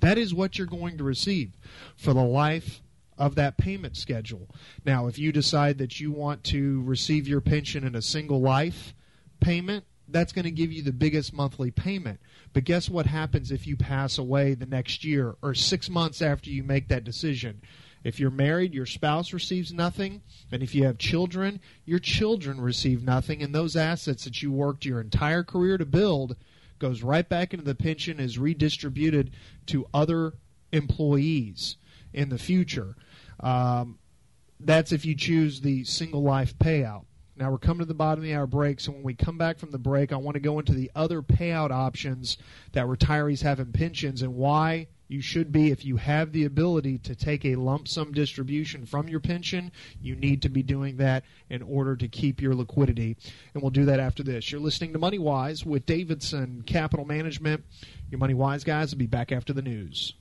[0.00, 1.52] that is what you're going to receive
[1.96, 2.82] for the life
[3.18, 4.48] of that payment schedule.
[4.84, 8.94] Now, if you decide that you want to receive your pension in a single life
[9.40, 12.18] payment, that's going to give you the biggest monthly payment.
[12.52, 16.50] But guess what happens if you pass away the next year or six months after
[16.50, 17.60] you make that decision?
[18.02, 20.22] If you're married, your spouse receives nothing.
[20.50, 23.42] And if you have children, your children receive nothing.
[23.42, 26.36] And those assets that you worked your entire career to build
[26.80, 29.30] goes right back into the pension, is redistributed
[29.66, 30.34] to other
[30.72, 31.76] employees
[32.12, 32.96] in the future.
[33.38, 33.98] Um,
[34.58, 37.04] that's if you choose the single life payout.
[37.36, 39.58] Now we're coming to the bottom of the hour break, so when we come back
[39.58, 42.36] from the break, I want to go into the other payout options
[42.72, 46.98] that retirees have in pensions and why you should be, if you have the ability
[46.98, 51.24] to take a lump sum distribution from your pension, you need to be doing that
[51.48, 53.16] in order to keep your liquidity.
[53.52, 54.52] And we'll do that after this.
[54.52, 57.64] You're listening to Money Wise with Davidson Capital Management.
[58.08, 60.14] Your Money Wise guys will be back after the news.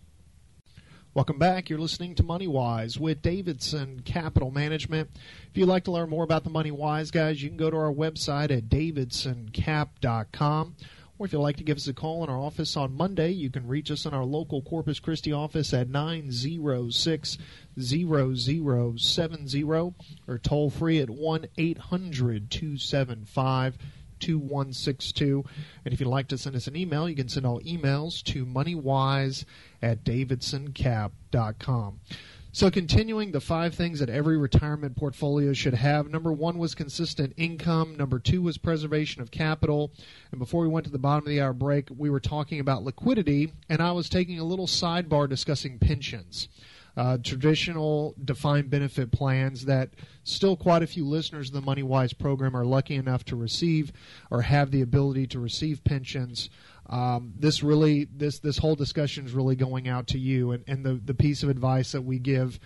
[1.13, 1.69] Welcome back.
[1.69, 5.11] You're listening to Money Wise with Davidson Capital Management.
[5.51, 7.77] If you'd like to learn more about the Money Wise guys, you can go to
[7.77, 10.75] our website at davidsoncap.com.
[11.19, 13.49] Or if you'd like to give us a call in our office on Monday, you
[13.49, 17.37] can reach us in our local Corpus Christi office at 906
[17.77, 23.77] 0070 or toll free at 1 800 275
[24.21, 25.43] 2162.
[25.83, 28.45] And if you'd like to send us an email, you can send all emails to
[28.45, 29.43] moneywise
[29.81, 31.99] at davidsoncap.com.
[32.51, 36.09] So, continuing the five things that every retirement portfolio should have.
[36.09, 37.95] Number one was consistent income.
[37.95, 39.91] Number two was preservation of capital.
[40.31, 42.83] And before we went to the bottom of the hour break, we were talking about
[42.83, 46.47] liquidity, and I was taking a little sidebar discussing pensions
[46.99, 49.89] uh, traditional defined benefit plans that
[50.25, 53.93] still quite a few listeners of the Money Wise program are lucky enough to receive
[54.29, 56.49] or have the ability to receive pensions.
[56.87, 60.85] Um, this really, this this whole discussion is really going out to you, and, and
[60.85, 62.59] the the piece of advice that we give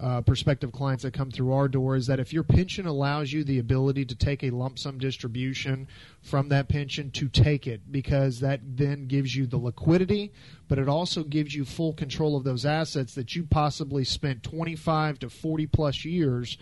[0.00, 3.44] uh, prospective clients that come through our door is that if your pension allows you
[3.44, 5.86] the ability to take a lump sum distribution
[6.22, 10.32] from that pension, to take it because that then gives you the liquidity,
[10.68, 15.18] but it also gives you full control of those assets that you possibly spent 25
[15.18, 16.56] to 40 plus years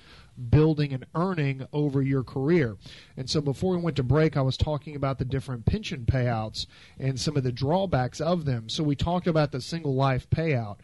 [0.51, 2.77] building and earning over your career.
[3.17, 6.67] And so before we went to break, I was talking about the different pension payouts
[6.99, 8.69] and some of the drawbacks of them.
[8.69, 10.77] So we talked about the single life payout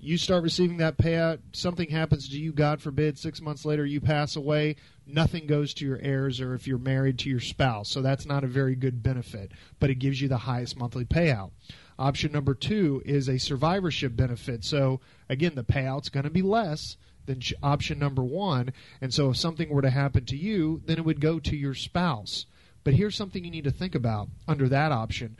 [0.00, 4.00] you start receiving that payout, something happens to you, God forbid, six months later you
[4.00, 4.76] pass away,
[5.06, 7.90] nothing goes to your heirs or if you're married to your spouse.
[7.90, 11.50] So that's not a very good benefit, but it gives you the highest monthly payout.
[11.98, 14.64] Option number two is a survivorship benefit.
[14.64, 16.96] So again, the payout's going to be less
[17.26, 18.72] than option number one.
[19.00, 21.74] And so if something were to happen to you, then it would go to your
[21.74, 22.46] spouse.
[22.84, 25.36] But here's something you need to think about under that option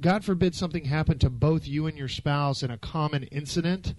[0.00, 3.94] God forbid something happened to both you and your spouse in a common incident,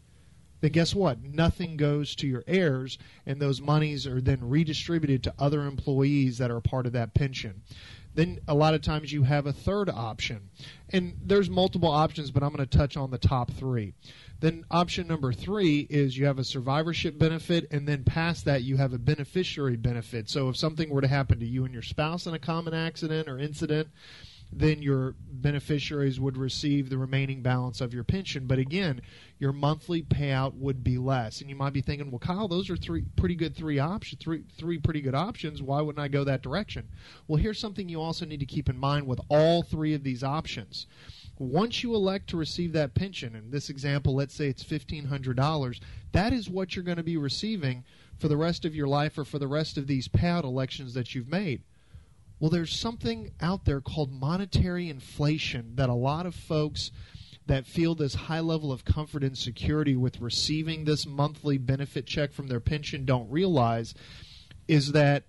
[0.61, 1.21] then guess what?
[1.21, 6.51] Nothing goes to your heirs, and those monies are then redistributed to other employees that
[6.51, 7.61] are part of that pension.
[8.15, 10.49] Then a lot of times you have a third option.
[10.89, 13.93] And there's multiple options, but I'm going to touch on the top three.
[14.39, 18.77] Then option number three is you have a survivorship benefit, and then past that you
[18.77, 20.29] have a beneficiary benefit.
[20.29, 23.27] So if something were to happen to you and your spouse in a common accident
[23.27, 23.89] or incident,
[24.51, 28.47] then your beneficiaries would receive the remaining balance of your pension.
[28.47, 29.01] But again,
[29.37, 31.41] your monthly payout would be less.
[31.41, 34.43] And you might be thinking, well, Kyle, those are three pretty good three options, three
[34.57, 35.61] three pretty good options.
[35.61, 36.87] Why wouldn't I go that direction?
[37.27, 40.23] Well, here's something you also need to keep in mind with all three of these
[40.23, 40.87] options.
[41.37, 45.79] Once you elect to receive that pension, in this example, let's say it's $1,500,
[46.13, 47.83] that is what you're going to be receiving
[48.17, 51.13] for the rest of your life or for the rest of these payout elections that
[51.13, 51.61] you've made.
[52.45, 56.91] Well, there's something out there called monetary inflation that a lot of folks
[57.47, 62.33] that feel this high level of comfort and security with receiving this monthly benefit check
[62.33, 63.95] from their pension don't realize
[64.67, 65.23] is that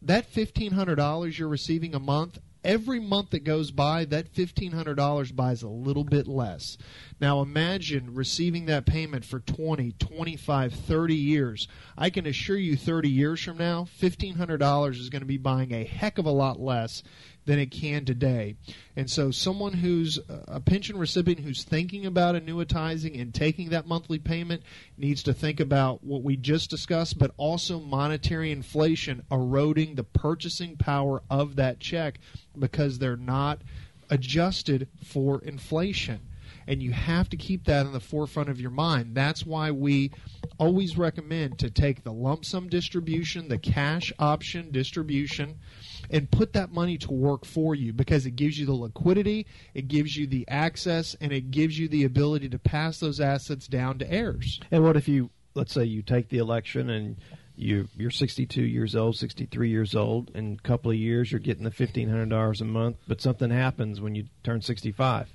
[0.00, 5.68] that $1500 you're receiving a month every month that goes by, that $1,500 buys a
[5.68, 6.76] little bit less.
[7.20, 11.68] Now imagine receiving that payment for 20, 25, 30 years.
[11.96, 15.84] I can assure you 30 years from now, $1,500 is going to be buying a
[15.84, 17.02] heck of a lot less
[17.46, 18.56] than it can today.
[18.96, 24.18] And so, someone who's a pension recipient who's thinking about annuitizing and taking that monthly
[24.18, 24.62] payment
[24.98, 30.76] needs to think about what we just discussed, but also monetary inflation eroding the purchasing
[30.76, 32.18] power of that check
[32.58, 33.62] because they're not
[34.10, 36.20] adjusted for inflation
[36.66, 39.14] and you have to keep that in the forefront of your mind.
[39.14, 40.10] That's why we
[40.58, 45.58] always recommend to take the lump sum distribution, the cash option distribution,
[46.10, 49.88] and put that money to work for you because it gives you the liquidity, it
[49.88, 53.98] gives you the access, and it gives you the ability to pass those assets down
[53.98, 54.60] to heirs.
[54.70, 57.16] And what if you, let's say, you take the election and
[57.58, 61.64] you you're 62 years old, 63 years old, in a couple of years you're getting
[61.64, 65.28] the $1,500 a month, but something happens when you turn 65,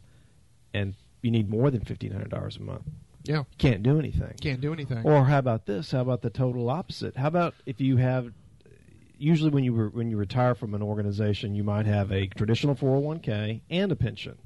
[0.74, 2.84] and you need more than fifteen hundred dollars a month.
[3.24, 4.34] Yeah, you can't do anything.
[4.42, 5.04] Can't do anything.
[5.04, 5.92] Or how about this?
[5.92, 7.16] How about the total opposite?
[7.16, 8.34] How about if you have
[9.22, 12.76] usually when you re- when you retire from an organization, you might have a traditional
[12.76, 14.38] 401k and a pension.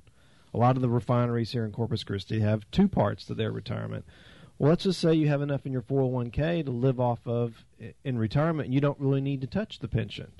[0.53, 4.05] A lot of the refineries here in Corpus Christi have two parts to their retirement.
[4.57, 7.65] Well, let's just say you have enough in your 401k to live off of
[8.03, 10.31] in retirement, you don't really need to touch the pension.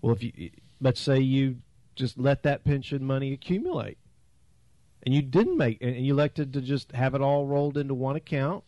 [0.00, 0.50] Well, if you
[0.80, 1.56] let's say you
[1.96, 3.98] just let that pension money accumulate
[5.04, 8.16] and you didn't make and you elected to just have it all rolled into one
[8.16, 8.64] account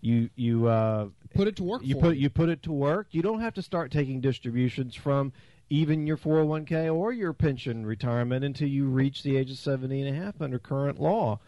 [0.00, 2.22] you you uh, put it to work you put you.
[2.22, 3.08] you put it to work.
[3.10, 5.32] You don't have to start taking distributions from
[5.68, 10.16] even your 401k or your pension retirement until you reach the age of 70 and
[10.16, 11.40] a half under current law.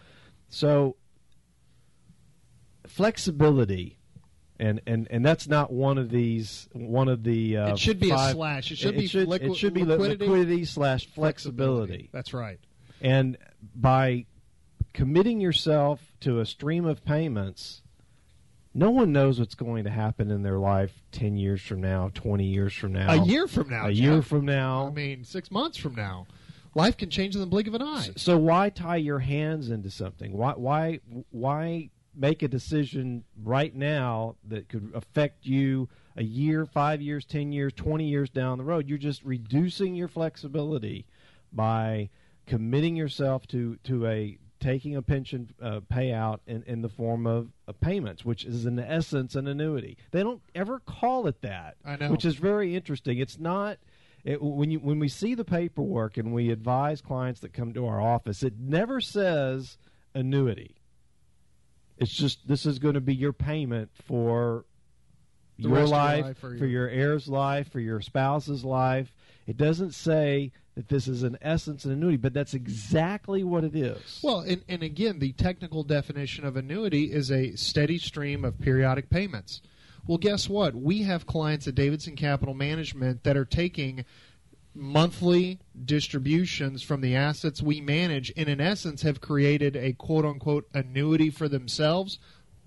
[0.49, 0.97] So
[2.87, 3.99] flexibility
[4.59, 8.11] and and and that's not one of these one of the uh, it should be
[8.11, 8.73] five, a slash.
[8.73, 11.87] It should it, be should, liqu- it should be liquidity, liquidity slash flexibility.
[11.87, 12.11] flexibility.
[12.13, 12.59] That's right.
[13.01, 13.39] And
[13.75, 14.27] by
[14.93, 17.83] committing yourself to a stream of payments,
[18.75, 22.45] no one knows what's going to happen in their life 10 years from now, 20
[22.45, 23.11] years from now.
[23.11, 23.87] A year from now.
[23.87, 24.03] A Jeff.
[24.03, 24.89] year from now.
[24.89, 26.27] I mean, six months from now.
[26.75, 28.09] Life can change in the blink of an eye.
[28.17, 30.33] So why tie your hands into something?
[30.33, 31.01] Why why
[31.31, 37.53] why make a decision right now that could affect you a year, 5 years, 10
[37.53, 38.89] years, 20 years down the road?
[38.89, 41.07] You're just reducing your flexibility
[41.53, 42.11] by
[42.47, 47.49] committing yourself to to a taking a pension uh, payout in, in the form of,
[47.67, 49.97] of, payments, which is in essence an annuity.
[50.11, 52.11] They don't ever call it that, I know.
[52.11, 53.19] which is very interesting.
[53.19, 53.79] It's not
[54.25, 57.87] it, when you when we see the paperwork and we advise clients that come to
[57.87, 59.79] our office, it never says
[60.15, 60.77] annuity.
[61.97, 64.65] It's just this is going to be your payment for
[65.57, 69.13] your life, life, for your, for your heir's life, for your spouse's life.
[69.47, 73.75] It doesn't say that this is in essence an annuity, but that's exactly what it
[73.75, 74.21] is.
[74.23, 79.11] Well, and, and again, the technical definition of annuity is a steady stream of periodic
[79.11, 79.61] payments.
[80.07, 80.77] Well, guess what?
[80.77, 84.05] We have clients at Davidson Capital Management that are taking
[84.73, 90.69] monthly distributions from the assets we manage and in essence have created a quote unquote
[90.73, 92.21] annuity for themselves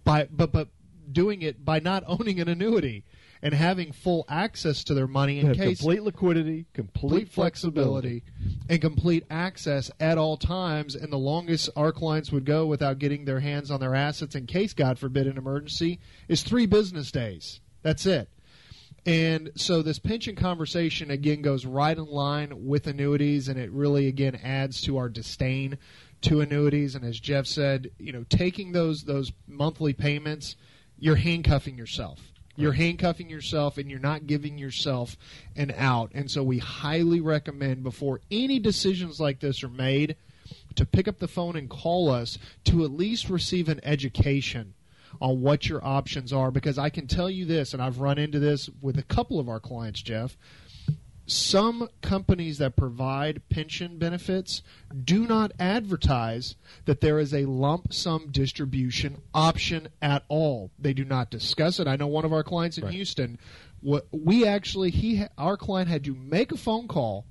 [0.03, 0.67] by but but
[1.09, 3.05] doing it by not owning an annuity
[3.43, 8.23] and having full access to their money in case complete liquidity, complete, complete flexibility,
[8.69, 10.95] and complete access at all times.
[10.95, 14.45] And the longest our clients would go without getting their hands on their assets in
[14.45, 17.61] case, God forbid, an emergency is three business days.
[17.81, 18.29] That's it.
[19.05, 24.07] And so this pension conversation again goes right in line with annuities, and it really
[24.07, 25.79] again adds to our disdain
[26.21, 26.93] to annuities.
[26.93, 30.55] And as Jeff said, you know, taking those those monthly payments,
[30.99, 32.30] you're handcuffing yourself.
[32.55, 35.17] You're handcuffing yourself and you're not giving yourself
[35.55, 36.11] an out.
[36.13, 40.15] And so we highly recommend before any decisions like this are made
[40.75, 44.73] to pick up the phone and call us to at least receive an education
[45.19, 48.39] on what your options are because I can tell you this and I've run into
[48.39, 50.37] this with a couple of our clients Jeff
[51.31, 54.61] some companies that provide pension benefits
[55.03, 56.55] do not advertise
[56.85, 60.71] that there is a lump sum distribution option at all.
[60.77, 61.87] They do not discuss it.
[61.87, 62.93] I know one of our clients in right.
[62.93, 63.39] Houston,
[63.81, 67.25] what we actually he our client had to make a phone call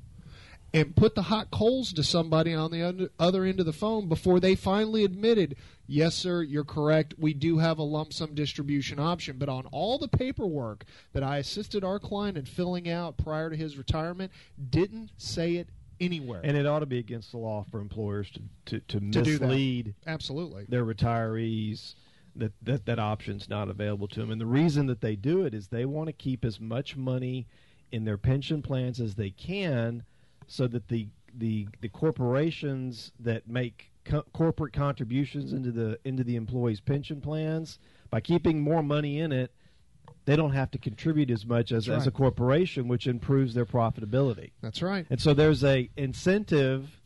[0.72, 4.38] and put the hot coals to somebody on the other end of the phone before
[4.38, 5.57] they finally admitted,
[5.87, 7.14] yes, sir, you're correct.
[7.18, 9.37] We do have a lump sum distribution option.
[9.37, 13.57] But on all the paperwork that I assisted our client in filling out prior to
[13.57, 14.30] his retirement,
[14.71, 15.68] didn't say it
[16.01, 16.41] anywhere.
[16.45, 19.95] And it ought to be against the law for employers to, to, to, to mislead
[20.07, 21.95] absolutely their retirees
[22.37, 24.30] that, that that option's not available to them.
[24.30, 27.49] And the reason that they do it is they want to keep as much money
[27.91, 30.05] in their pension plans as they can–
[30.50, 36.34] so that the the the corporations that make co- corporate contributions into the into the
[36.34, 37.78] employees' pension plans
[38.10, 39.52] by keeping more money in it,
[40.24, 43.64] they don't have to contribute as much as, That's as a corporation, which improves their
[43.64, 44.50] profitability.
[44.60, 45.06] That's right.
[45.08, 47.00] And so there's a incentive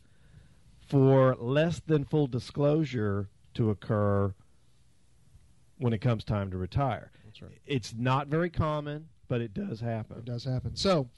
[0.79, 4.33] for less than full disclosure to occur
[5.77, 7.11] when it comes time to retire.
[7.25, 7.59] That's right.
[7.67, 10.17] It's not very common, but it does happen.
[10.17, 10.75] It does happen.
[10.75, 11.09] So,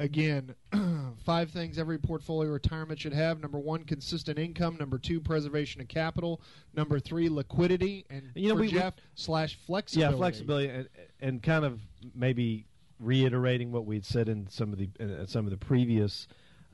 [0.00, 0.54] again,
[1.24, 3.40] five things every portfolio retirement should have.
[3.40, 4.76] Number one, consistent income.
[4.80, 6.40] Number two, preservation of capital.
[6.74, 8.06] Number three, liquidity.
[8.10, 10.12] And You know, we- Jeff, slash flexibility.
[10.12, 10.88] Yeah, flexibility, and,
[11.20, 11.80] and kind of
[12.14, 12.66] maybe
[12.98, 16.26] reiterating what we'd said in some of the in some of the previous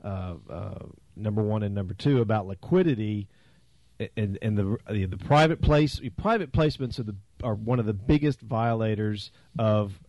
[0.03, 0.85] uh, uh,
[1.15, 3.27] number one and number two about liquidity,
[4.15, 7.93] and and the the, the private place private placements are the are one of the
[7.93, 9.99] biggest violators of.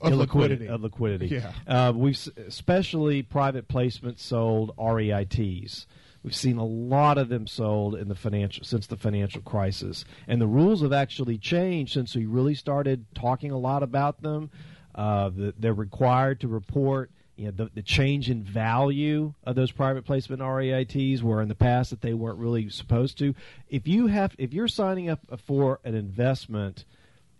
[0.00, 0.68] Of liquidity.
[0.68, 1.52] of liquidity, Yeah.
[1.66, 5.86] Uh, we've especially private placements sold REITs.
[6.22, 10.40] We've seen a lot of them sold in the financial since the financial crisis, and
[10.40, 14.50] the rules have actually changed since we really started talking a lot about them.
[14.94, 19.70] Uh, the, they're required to report you know the, the change in value of those
[19.70, 23.34] private placement REITs, where in the past that they weren't really supposed to.
[23.68, 26.84] If you have if you're signing up for an investment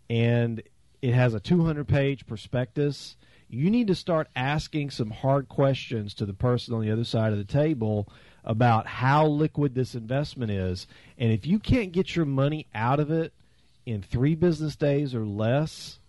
[0.08, 0.62] and
[1.06, 3.16] it has a 200 page prospectus,
[3.48, 7.30] you need to start asking some hard questions to the person on the other side
[7.30, 8.08] of the table
[8.42, 10.88] about how liquid this investment is.
[11.16, 13.32] And if you can't get your money out of it
[13.84, 16.00] in three business days or less,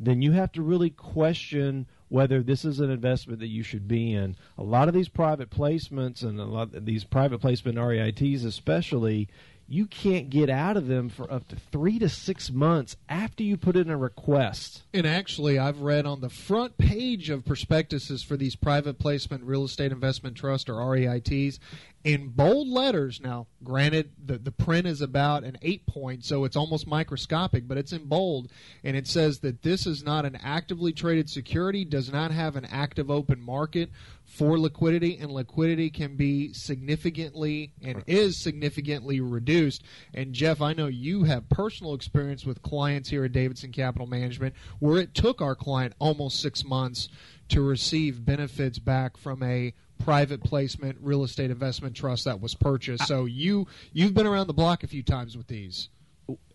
[0.00, 4.14] then you have to really question whether this is an investment that you should be
[4.14, 4.36] in.
[4.56, 9.28] A lot of these private placements and a lot of these private placement REITs especially,
[9.68, 13.56] you can't get out of them for up to three to six months after you
[13.56, 14.82] put in a request.
[14.94, 19.64] And actually, I've read on the front page of prospectuses for these private placement real
[19.64, 21.58] estate investment trust or REITs
[22.04, 23.20] in bold letters.
[23.20, 27.76] Now, granted, the, the print is about an eight point, so it's almost microscopic, but
[27.76, 28.52] it's in bold.
[28.84, 32.66] And it says that this is not an actively traded security, does not have an
[32.66, 33.90] active open market
[34.26, 39.82] for liquidity, and liquidity can be significantly and is significantly reduced.
[40.12, 44.54] And Jeff, I know you have personal experience with clients here at Davidson Capital Management
[44.80, 47.08] where it took our client almost six months
[47.48, 53.06] to receive benefits back from a private placement real estate investment trust that was purchased.
[53.06, 55.88] So you you've been around the block a few times with these.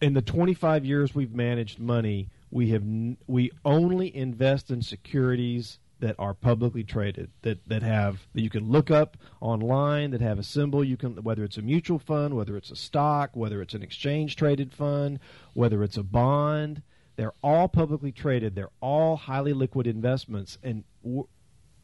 [0.01, 5.79] in the 25 years we've managed money, we have n- we only invest in securities
[6.01, 10.37] that are publicly traded that that have that you can look up online that have
[10.37, 10.83] a symbol.
[10.83, 14.35] You can whether it's a mutual fund whether it's a stock whether it's an exchange
[14.35, 15.19] traded fund
[15.53, 16.81] whether it's a bond
[17.15, 18.55] they're all publicly traded.
[18.55, 20.57] They're all highly liquid investments.
[20.63, 21.27] And w-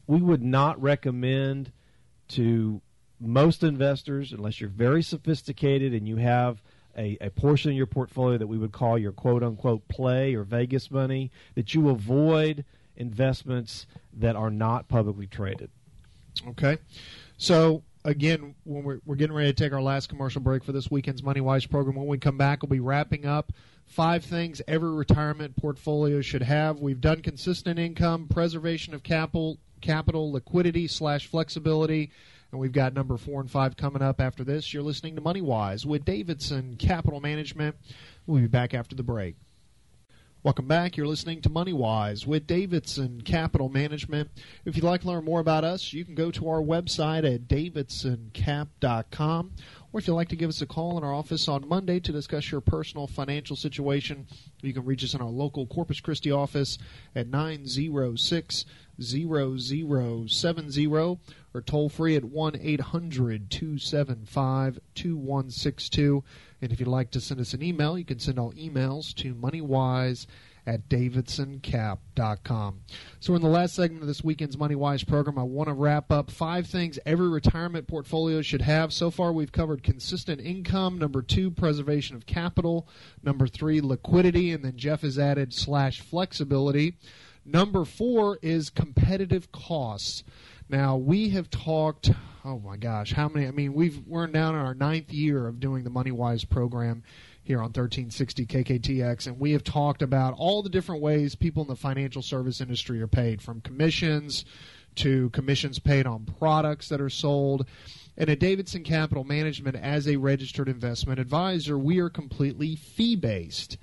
[0.06, 1.70] we would not recommend
[2.28, 2.80] to
[3.20, 6.62] most investors, unless you're very sophisticated and you have
[6.96, 10.44] a, a portion of your portfolio that we would call your quote unquote play or
[10.44, 12.64] Vegas money, that you avoid
[12.98, 15.70] investments that are not publicly traded.
[16.48, 16.76] Okay.
[17.38, 20.90] So again, when we're, we're getting ready to take our last commercial break for this
[20.90, 23.52] weekend's Money Wise program, when we come back, we'll be wrapping up
[23.86, 26.80] five things every retirement portfolio should have.
[26.80, 32.10] We've done consistent income, preservation of capital, capital liquidity slash flexibility.
[32.50, 34.72] And we've got number four and five coming up after this.
[34.72, 37.76] You're listening to Money Wise with Davidson Capital Management.
[38.26, 39.36] We'll be back after the break.
[40.44, 40.96] Welcome back.
[40.96, 44.30] You're listening to MoneyWise with Davidson Capital Management.
[44.64, 47.48] If you'd like to learn more about us, you can go to our website at
[47.48, 49.52] davidsoncap.com.
[49.92, 52.12] Or if you'd like to give us a call in our office on Monday to
[52.12, 54.28] discuss your personal financial situation,
[54.62, 56.78] you can reach us in our local Corpus Christi office
[57.16, 58.64] at 906
[59.00, 59.84] 0070
[61.54, 66.24] or toll free at 1 800 275 2162.
[66.60, 69.34] And if you'd like to send us an email, you can send all emails to
[69.34, 70.26] moneywise
[70.68, 72.80] at davidsoncap.com.
[73.20, 76.12] So, in the last segment of this weekend's Money Wise program, I want to wrap
[76.12, 78.92] up five things every retirement portfolio should have.
[78.92, 82.86] So far, we've covered consistent income, number two, preservation of capital,
[83.22, 86.96] number three, liquidity, and then Jeff has added slash flexibility.
[87.46, 90.22] Number four is competitive costs.
[90.68, 92.10] Now we have talked.
[92.44, 93.46] Oh my gosh, how many?
[93.46, 97.02] I mean, we've we're down in our ninth year of doing the Money Wise program
[97.42, 101.68] here on 1360 KKTX, and we have talked about all the different ways people in
[101.68, 104.44] the financial service industry are paid, from commissions
[104.96, 107.66] to commissions paid on products that are sold.
[108.18, 113.78] And at Davidson Capital Management, as a registered investment advisor, we are completely fee based.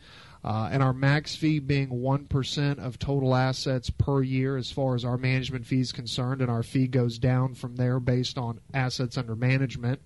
[0.46, 5.04] Uh, and our max fee being 1% of total assets per year as far as
[5.04, 9.18] our management fee is concerned, and our fee goes down from there based on assets
[9.18, 10.00] under management.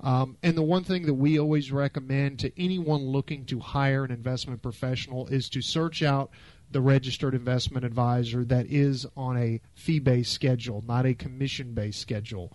[0.00, 4.10] Um, and the one thing that we always recommend to anyone looking to hire an
[4.10, 6.30] investment professional is to search out
[6.70, 12.00] the registered investment advisor that is on a fee based schedule, not a commission based
[12.00, 12.52] schedule.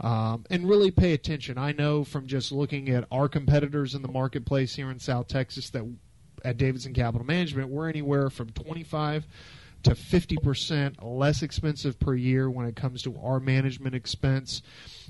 [0.00, 1.58] Um, and really pay attention.
[1.58, 5.70] I know from just looking at our competitors in the marketplace here in South Texas
[5.70, 5.84] that
[6.44, 9.26] at Davidson Capital Management, we're anywhere from 25
[9.84, 14.62] to 50% less expensive per year when it comes to our management expense.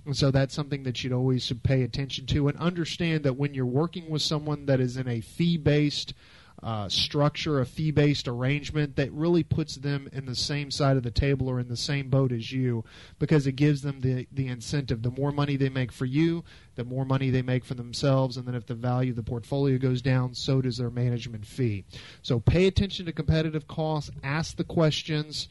[0.04, 3.66] And so that's something that you'd always pay attention to and understand that when you're
[3.66, 6.14] working with someone that is in a fee based
[6.62, 11.02] uh, structure, a fee based arrangement that really puts them in the same side of
[11.02, 12.84] the table or in the same boat as you
[13.18, 15.02] because it gives them the, the incentive.
[15.02, 16.44] The more money they make for you,
[16.74, 18.36] the more money they make for themselves.
[18.36, 21.84] And then if the value of the portfolio goes down, so does their management fee.
[22.22, 25.48] So pay attention to competitive costs, ask the questions.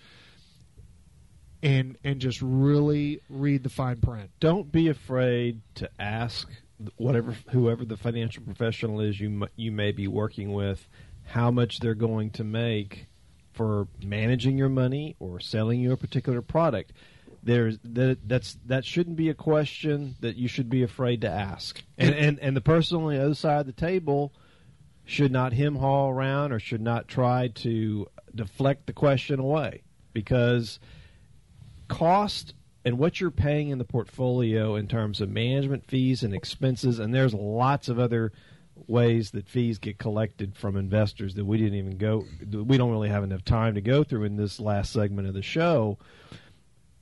[1.64, 4.30] And, and just really read the fine print.
[4.40, 6.48] Don't be afraid to ask
[6.98, 10.88] whatever whoever the financial professional is you you may be working with
[11.26, 13.08] how much they're going to make
[13.54, 16.94] for managing your money or selling you a particular product.
[17.44, 21.82] There's that that's that shouldn't be a question that you should be afraid to ask.
[21.98, 24.34] And and and the person on the other side of the table
[25.06, 29.82] should not hem haul around or should not try to deflect the question away
[30.14, 30.80] because
[31.88, 32.54] cost
[32.88, 37.14] and what you're paying in the portfolio in terms of management fees and expenses, and
[37.14, 38.32] there's lots of other
[38.88, 43.10] ways that fees get collected from investors that we didn't even go we don't really
[43.10, 45.98] have enough time to go through in this last segment of the show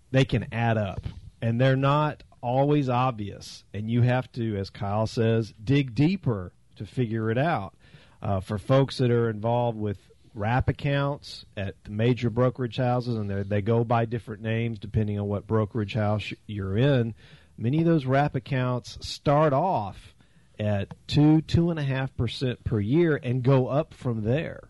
[0.09, 1.05] they can add up.
[1.39, 3.63] And they're not always obvious.
[3.71, 7.75] And you have to as kyle says dig deeper to figure it out.
[8.23, 9.99] Uh, for folks that are involved with
[10.35, 15.27] wrap accounts at the major brokerage houses, and they go by different names depending on
[15.27, 17.15] what brokerage house you're in.
[17.57, 20.13] Many of those wrap accounts start off
[20.59, 24.69] at two, two and a half percent per year and go up from there.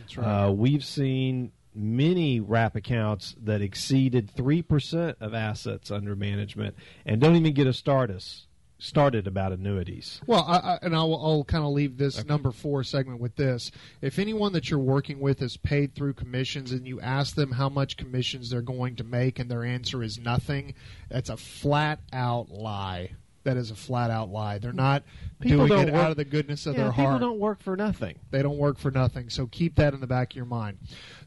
[0.00, 0.44] That's right.
[0.44, 6.74] Uh, we've seen many wrap accounts that exceeded three percent of assets under management
[7.04, 8.46] and don't even get a start us
[8.78, 10.20] started about annuities.
[10.26, 12.28] Well, I, I, and I'll, I'll kind of leave this okay.
[12.28, 13.70] number four segment with this.
[14.02, 17.68] If anyone that you're working with is paid through commissions and you ask them how
[17.68, 20.74] much commissions they're going to make and their answer is nothing,
[21.08, 23.12] that's a flat out lie.
[23.44, 24.58] That is a flat out lie.
[24.58, 25.04] They're not
[25.40, 27.20] people doing it work, out of the goodness of yeah, their people heart.
[27.20, 28.18] People don't work for nothing.
[28.32, 29.30] They don't work for nothing.
[29.30, 30.78] So keep that in the back of your mind.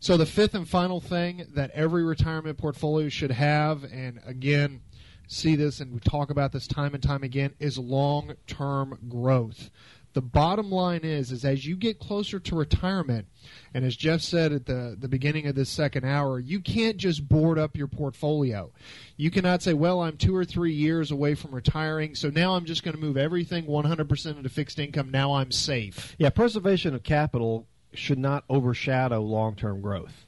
[0.01, 4.81] So the fifth and final thing that every retirement portfolio should have, and again,
[5.29, 9.69] see this and we talk about this time and time again is long-term growth.
[10.13, 13.27] The bottom line is is as you get closer to retirement
[13.75, 17.29] and as Jeff said at the the beginning of this second hour, you can't just
[17.29, 18.71] board up your portfolio.
[19.17, 22.65] You cannot say, "Well, I'm 2 or 3 years away from retiring, so now I'm
[22.65, 25.11] just going to move everything 100% into fixed income.
[25.11, 30.25] Now I'm safe." Yeah, preservation of capital should not overshadow long-term growth.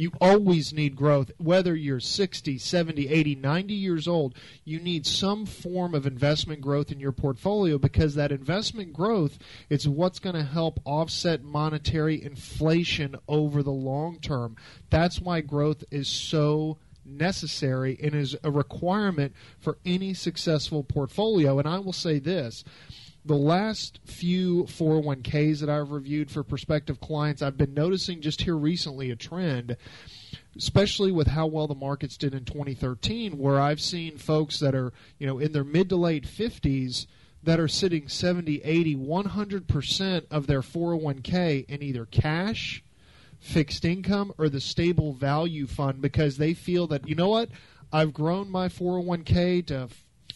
[0.00, 1.30] You always need growth.
[1.36, 6.90] Whether you're 60, 70, 80, 90 years old, you need some form of investment growth
[6.90, 13.14] in your portfolio because that investment growth is what's going to help offset monetary inflation
[13.28, 14.56] over the long term.
[14.88, 21.58] That's why growth is so necessary and is a requirement for any successful portfolio.
[21.58, 22.64] And I will say this
[23.24, 28.56] the last few 401ks that I've reviewed for prospective clients, I've been noticing just here
[28.56, 29.76] recently a trend,
[30.56, 34.92] especially with how well the markets did in 2013, where I've seen folks that are,
[35.18, 37.06] you know, in their mid to late 50s
[37.42, 42.82] that are sitting 70, 80, 100% of their 401k in either cash,
[43.38, 47.48] fixed income, or the stable value fund because they feel that, you know what,
[47.92, 49.88] I've grown my 401k to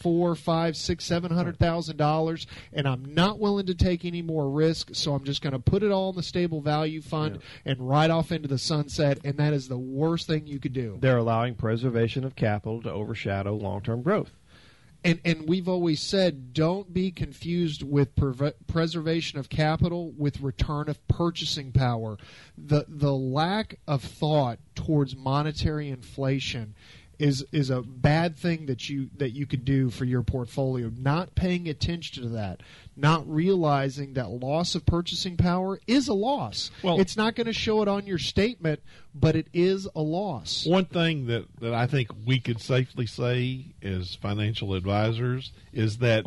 [0.04, 4.50] four, five, six, seven hundred thousand dollars, and I'm not willing to take any more
[4.50, 7.72] risk, so I'm just going to put it all in the stable value fund yeah.
[7.72, 10.98] and ride off into the sunset, and that is the worst thing you could do.
[11.00, 14.36] They're allowing preservation of capital to overshadow long-term growth.
[15.06, 20.90] And, and we've always said don't be confused with pre- preservation of capital with return
[20.90, 22.18] of purchasing power.
[22.58, 26.74] The the lack of thought towards monetary inflation
[27.18, 30.90] is is a bad thing that you that you could do for your portfolio.
[30.96, 32.62] Not paying attention to that,
[32.96, 36.70] not realizing that loss of purchasing power is a loss.
[36.82, 38.80] Well, it's not going to show it on your statement,
[39.14, 40.66] but it is a loss.
[40.66, 46.26] One thing that that I think we could safely say as financial advisors is that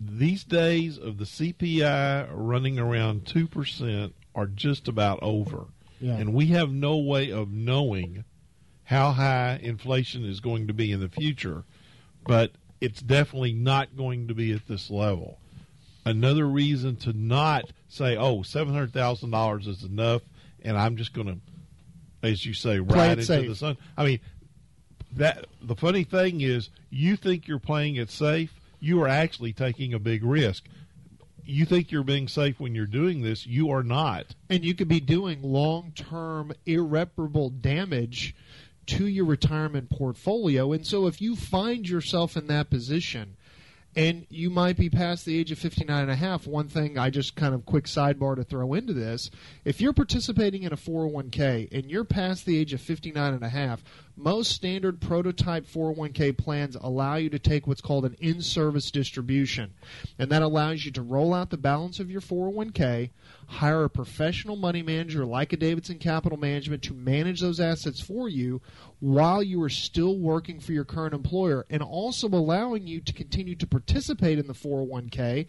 [0.00, 5.66] these days of the CPI running around two percent are just about over.
[6.00, 6.16] Yeah.
[6.16, 8.24] And we have no way of knowing
[8.90, 11.62] how high inflation is going to be in the future,
[12.26, 12.50] but
[12.80, 15.38] it's definitely not going to be at this level.
[16.04, 20.22] Another reason to not say, oh, $700,000 is enough
[20.62, 23.48] and I'm just going to, as you say, Play ride into safe.
[23.48, 23.76] the sun.
[23.96, 24.18] I mean,
[25.12, 29.94] that the funny thing is, you think you're playing it safe, you are actually taking
[29.94, 30.64] a big risk.
[31.44, 34.34] You think you're being safe when you're doing this, you are not.
[34.48, 38.34] and you could be doing long term irreparable damage
[38.86, 40.72] to your retirement portfolio.
[40.72, 43.36] And so if you find yourself in that position
[43.96, 47.10] and you might be past the age of 59 and a half, one thing I
[47.10, 49.30] just kind of quick sidebar to throw into this,
[49.64, 53.48] if you're participating in a 401k and you're past the age of 59 and a
[53.48, 53.82] half,
[54.16, 59.74] most standard prototype 401k plans allow you to take what's called an in-service distribution.
[60.18, 63.10] And that allows you to roll out the balance of your 401k,
[63.46, 68.28] hire a professional money manager like a Davidson Capital Management to manage those assets for
[68.28, 68.60] you
[69.00, 73.56] while you are still working for your current employer and also allowing you to continue
[73.56, 75.46] to participate in the 401k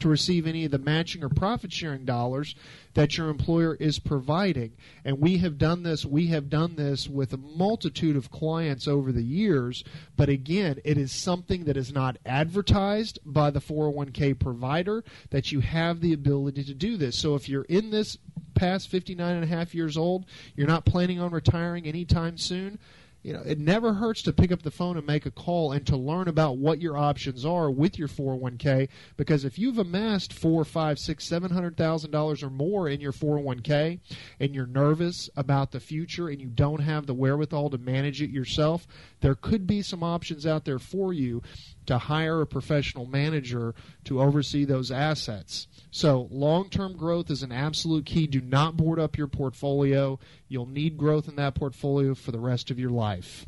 [0.00, 2.54] to receive any of the matching or profit sharing dollars
[2.94, 4.72] that your employer is providing.
[5.04, 9.12] And we have done this, we have done this with a multitude of clients over
[9.12, 9.84] the years,
[10.16, 15.60] but again, it is something that is not advertised by the 401k provider that you
[15.60, 17.16] have the ability to do this.
[17.16, 18.18] So if you're in this
[18.54, 22.78] past 59 and a half years old, you're not planning on retiring anytime soon,
[23.24, 25.86] you know, it never hurts to pick up the phone and make a call and
[25.86, 28.90] to learn about what your options are with your 401k.
[29.16, 33.12] Because if you've amassed four, five, six, seven hundred thousand dollars or more in your
[33.12, 33.98] 401k,
[34.40, 38.28] and you're nervous about the future and you don't have the wherewithal to manage it
[38.28, 38.86] yourself,
[39.22, 41.42] there could be some options out there for you
[41.86, 43.74] to hire a professional manager
[44.04, 45.66] to oversee those assets.
[45.90, 48.26] So, long term growth is an absolute key.
[48.26, 50.18] Do not board up your portfolio.
[50.48, 53.46] You'll need growth in that portfolio for the rest of your life.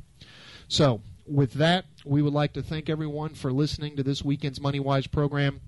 [0.68, 4.80] So, with that, we would like to thank everyone for listening to this weekend's Money
[4.80, 5.60] Wise program.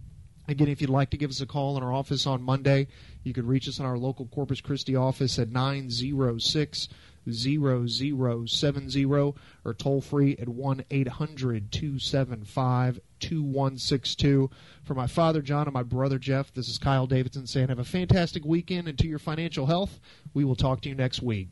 [0.46, 2.88] Again, if you'd like to give us a call in our office on Monday,
[3.22, 6.88] you could reach us in our local Corpus Christi office at 906
[7.32, 9.34] 0070 or
[9.76, 14.50] toll free at 1 800 275 2162.
[14.84, 17.84] For my father, John, and my brother, Jeff, this is Kyle Davidson saying have a
[17.84, 20.00] fantastic weekend and to your financial health.
[20.34, 21.48] We will talk to you next week.